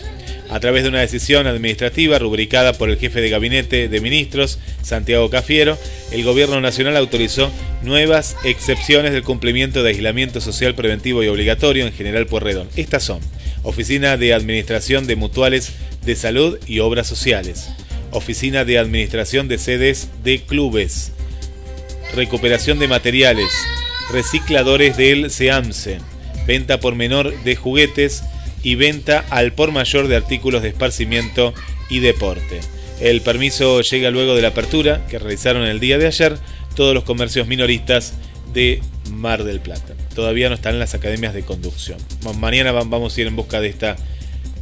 [0.49, 5.29] A través de una decisión administrativa rubricada por el jefe de gabinete de ministros, Santiago
[5.29, 5.77] Cafiero,
[6.11, 7.51] el gobierno nacional autorizó
[7.83, 12.67] nuevas excepciones del cumplimiento de aislamiento social preventivo y obligatorio en General Porredón.
[12.75, 13.19] Estas son
[13.69, 15.73] Oficina de Administración de Mutuales
[16.03, 17.69] de Salud y Obras Sociales,
[18.11, 21.11] Oficina de Administración de Sedes de Clubes,
[22.15, 23.49] Recuperación de Materiales,
[24.11, 25.99] Recicladores del SEAMSE,
[26.47, 28.23] Venta por menor de juguetes
[28.63, 31.53] y venta al por mayor de artículos de esparcimiento
[31.91, 32.61] y deporte.
[32.99, 36.39] El permiso llega luego de la apertura que realizaron el día de ayer
[36.75, 38.15] todos los comercios minoristas
[38.51, 38.81] de
[39.11, 39.93] Mar del Plata.
[40.15, 41.97] Todavía no están las academias de conducción.
[42.23, 43.95] Ma- Mañana va- vamos a ir en busca de esta,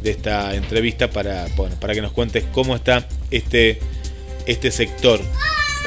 [0.04, 3.80] de esta entrevista para, bueno, para que nos cuentes cómo está este,
[4.46, 5.20] este sector,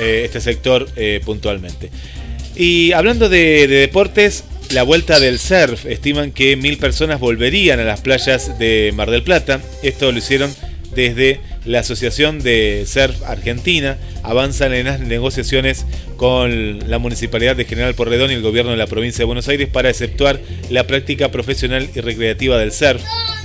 [0.01, 1.91] eh, este sector eh, puntualmente.
[2.57, 5.87] Y hablando de, de deportes, la vuelta del surf.
[5.87, 9.61] Estiman que mil personas volverían a las playas de Mar del Plata.
[9.83, 10.55] Esto lo hicieron
[10.95, 13.99] desde la Asociación de Surf Argentina.
[14.23, 18.87] Avanzan en las negociaciones con la Municipalidad de General Porredón y el Gobierno de la
[18.87, 23.03] Provincia de Buenos Aires para exceptuar la práctica profesional y recreativa del surf,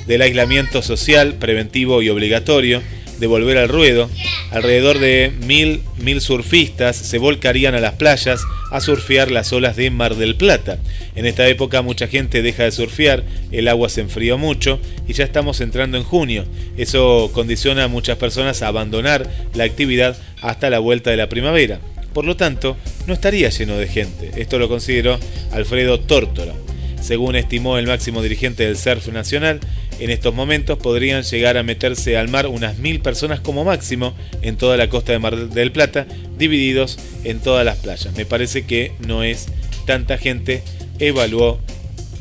[0.07, 2.81] del aislamiento social, preventivo y obligatorio,
[3.19, 4.09] de volver al ruedo.
[4.51, 9.89] Alrededor de mil, mil surfistas se volcarían a las playas a surfear las olas de
[9.89, 10.79] Mar del Plata.
[11.15, 15.23] En esta época mucha gente deja de surfear, el agua se enfrió mucho y ya
[15.23, 16.45] estamos entrando en junio.
[16.77, 21.79] Eso condiciona a muchas personas a abandonar la actividad hasta la vuelta de la primavera.
[22.13, 22.77] Por lo tanto,
[23.07, 24.31] no estaría lleno de gente.
[24.37, 25.19] Esto lo consideró
[25.51, 26.53] Alfredo Tórtora.
[27.01, 29.59] Según estimó el máximo dirigente del surf nacional,
[29.99, 34.57] en estos momentos podrían llegar a meterse al mar unas mil personas como máximo en
[34.57, 36.05] toda la costa de Mar del Plata,
[36.37, 38.15] divididos en todas las playas.
[38.15, 39.47] Me parece que no es
[39.85, 40.63] tanta gente,
[40.99, 41.59] evaluó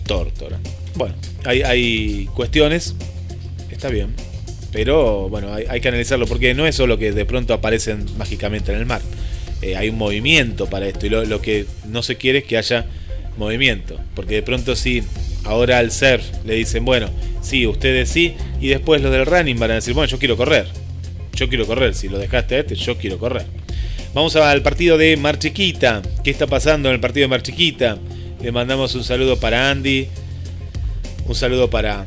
[0.07, 0.59] Tórtora.
[0.95, 1.15] Bueno,
[1.45, 2.95] hay, cuestiones,
[3.71, 4.15] está bien,
[4.71, 8.79] pero bueno, hay, que analizarlo porque no es solo que de pronto aparecen mágicamente en
[8.79, 9.01] el mar.
[9.63, 12.59] Eh, hay un movimiento para esto y lo, lo, que no se quiere es que
[12.59, 12.87] haya
[13.37, 15.03] movimiento, porque de pronto si
[15.45, 17.09] ahora al surf le dicen, bueno,
[17.43, 20.67] sí, ustedes sí, y después los del running van a decir, bueno, yo quiero correr,
[21.35, 23.47] yo quiero correr, si lo dejaste a este, yo quiero correr.
[24.15, 26.01] Vamos al partido de Mar Chiquita.
[26.23, 27.99] ¿Qué está pasando en el partido de Mar Chiquita?
[28.41, 30.07] Le mandamos un saludo para Andy,
[31.27, 32.07] un saludo para,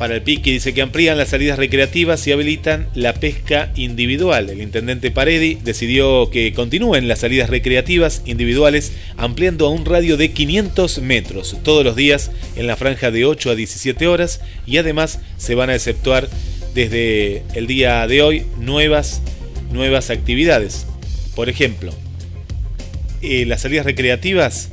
[0.00, 0.50] para el Pique.
[0.50, 4.48] Dice que amplían las salidas recreativas y habilitan la pesca individual.
[4.48, 10.32] El intendente Paredi decidió que continúen las salidas recreativas individuales ampliando a un radio de
[10.32, 15.18] 500 metros todos los días en la franja de 8 a 17 horas y además
[15.36, 16.30] se van a exceptuar
[16.74, 19.20] desde el día de hoy nuevas,
[19.70, 20.86] nuevas actividades.
[21.34, 21.92] Por ejemplo,
[23.20, 24.70] eh, las salidas recreativas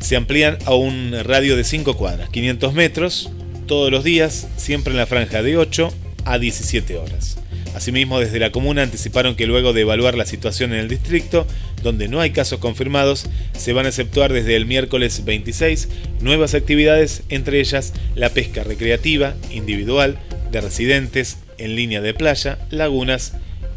[0.00, 3.30] se amplían a un radio de 5 cuadras, 500 metros,
[3.68, 5.92] todos los días, siempre en la franja de 8
[6.24, 7.38] a 17 horas.
[7.74, 11.46] Asimismo, desde la comuna anticiparon que luego de evaluar la situación en el distrito,
[11.84, 13.26] donde no hay casos confirmados,
[13.56, 15.88] se van a exceptuar desde el miércoles 26
[16.20, 20.18] nuevas actividades, entre ellas la pesca recreativa, individual,
[20.50, 23.34] de residentes, en línea de playa, lagunas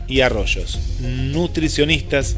[0.07, 2.37] y arroyos, nutricionistas,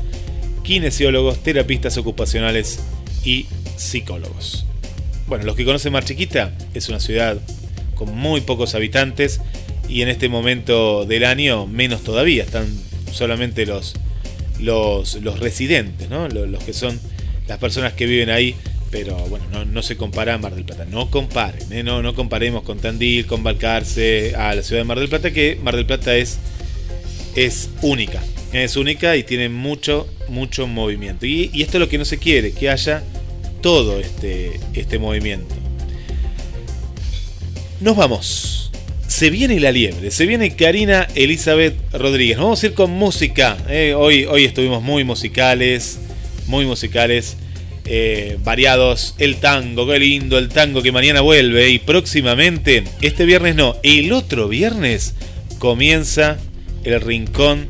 [0.63, 2.79] kinesiólogos, terapistas ocupacionales
[3.23, 3.45] y
[3.77, 4.65] psicólogos.
[5.27, 7.37] Bueno, los que conocen Mar Chiquita es una ciudad
[7.95, 9.39] con muy pocos habitantes
[9.87, 12.67] y en este momento del año menos todavía, están
[13.11, 13.95] solamente los,
[14.59, 16.27] los, los residentes, ¿no?
[16.27, 16.99] los, que son
[17.47, 18.55] las personas que viven ahí,
[18.91, 21.83] pero bueno, no, se compara a Mar del Plata, no comparen, ¿eh?
[21.83, 25.57] no, no comparemos con Tandil, con Balcarce, a la ciudad de Mar del Plata, que
[25.61, 26.37] Mar del Plata es,
[27.35, 28.21] es única,
[28.51, 31.25] es única y tiene mucho, mucho movimiento.
[31.25, 33.03] Y, y esto es lo que no se quiere, que haya
[33.63, 35.55] todo este, este movimiento.
[37.79, 38.71] Nos vamos.
[39.07, 42.37] Se viene la liebre, se viene Karina Elizabeth Rodríguez.
[42.37, 43.57] Nos vamos a ir con música.
[43.69, 45.99] Eh, hoy, hoy estuvimos muy musicales,
[46.47, 47.37] muy musicales,
[47.85, 49.15] eh, variados.
[49.17, 51.69] El tango, qué lindo el tango que mañana vuelve.
[51.69, 55.13] Y próximamente, este viernes no, el otro viernes
[55.59, 56.37] comienza
[56.83, 57.67] el rincón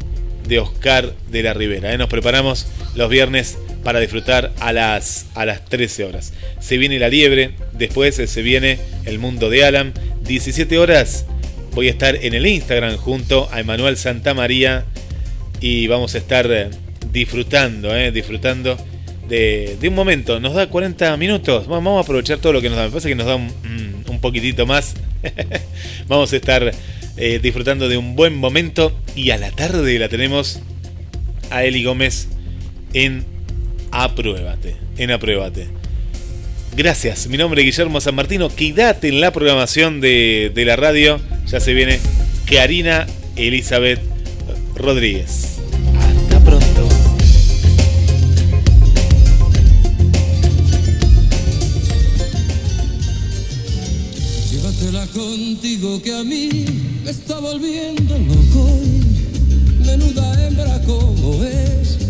[0.48, 1.94] de Oscar de la Ribera.
[1.94, 1.98] Eh.
[1.98, 6.34] Nos preparamos los viernes para disfrutar a las, a las 13 horas.
[6.60, 9.94] Se viene la liebre, después se viene el mundo de Alan.
[10.24, 11.26] 17 horas
[11.76, 14.86] voy a estar en el Instagram junto a Emanuel Santamaría
[15.60, 16.70] y vamos a estar eh,
[17.12, 18.78] disfrutando, eh, disfrutando
[19.28, 20.40] de, un momento.
[20.40, 22.86] Nos da 40 minutos, vamos a aprovechar todo lo que nos da.
[22.86, 24.94] Me parece que nos da un, mm, poquitito más.
[26.08, 26.72] vamos a estar
[27.18, 30.62] eh, disfrutando de un buen momento y a la tarde la tenemos
[31.50, 32.28] a Eli Gómez
[32.94, 33.26] en
[33.96, 35.68] Apruébate, en Apruébate.
[36.76, 38.50] Gracias, mi nombre es Guillermo San Martino.
[38.50, 41.22] Quédate en la programación de, de la radio.
[41.46, 42.00] Ya se viene
[42.50, 43.06] Karina
[43.36, 44.00] Elizabeth
[44.74, 45.60] Rodríguez.
[46.24, 46.90] Hasta pronto.
[54.52, 56.66] Llévatela contigo que a mí
[57.06, 58.80] me está volviendo loco.
[59.86, 62.03] Menuda hembra como es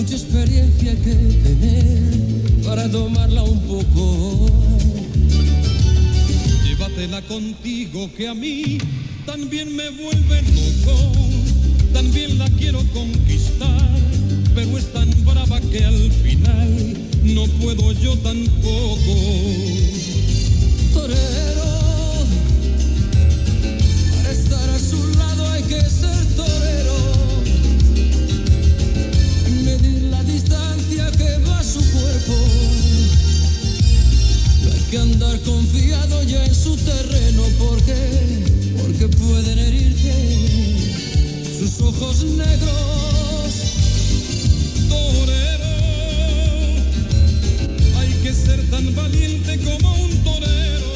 [0.00, 4.46] mucha experiencia que tener para tomarla un poco.
[6.64, 8.78] Llévatela contigo que a mí
[9.26, 11.12] también me vuelve loco,
[11.92, 13.90] también la quiero conquistar,
[14.54, 19.14] pero es tan brava que al final no puedo yo tampoco.
[20.94, 21.72] Torero,
[24.16, 27.09] para estar a su lado hay que ser torero
[31.16, 32.36] que va su cuerpo.
[34.62, 37.94] No hay que andar confiado ya en su terreno porque,
[38.76, 40.12] porque pueden herirte
[41.58, 43.54] sus ojos negros.
[44.88, 45.76] Torero,
[47.98, 50.92] hay que ser tan valiente como un torero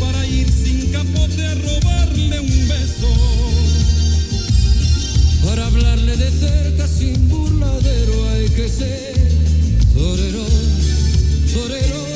[0.00, 3.59] para ir sin capote a robarle un beso
[5.50, 9.14] para hablarle de cerca sin burladero hay que ser
[9.92, 10.44] torero,
[11.52, 12.09] torero.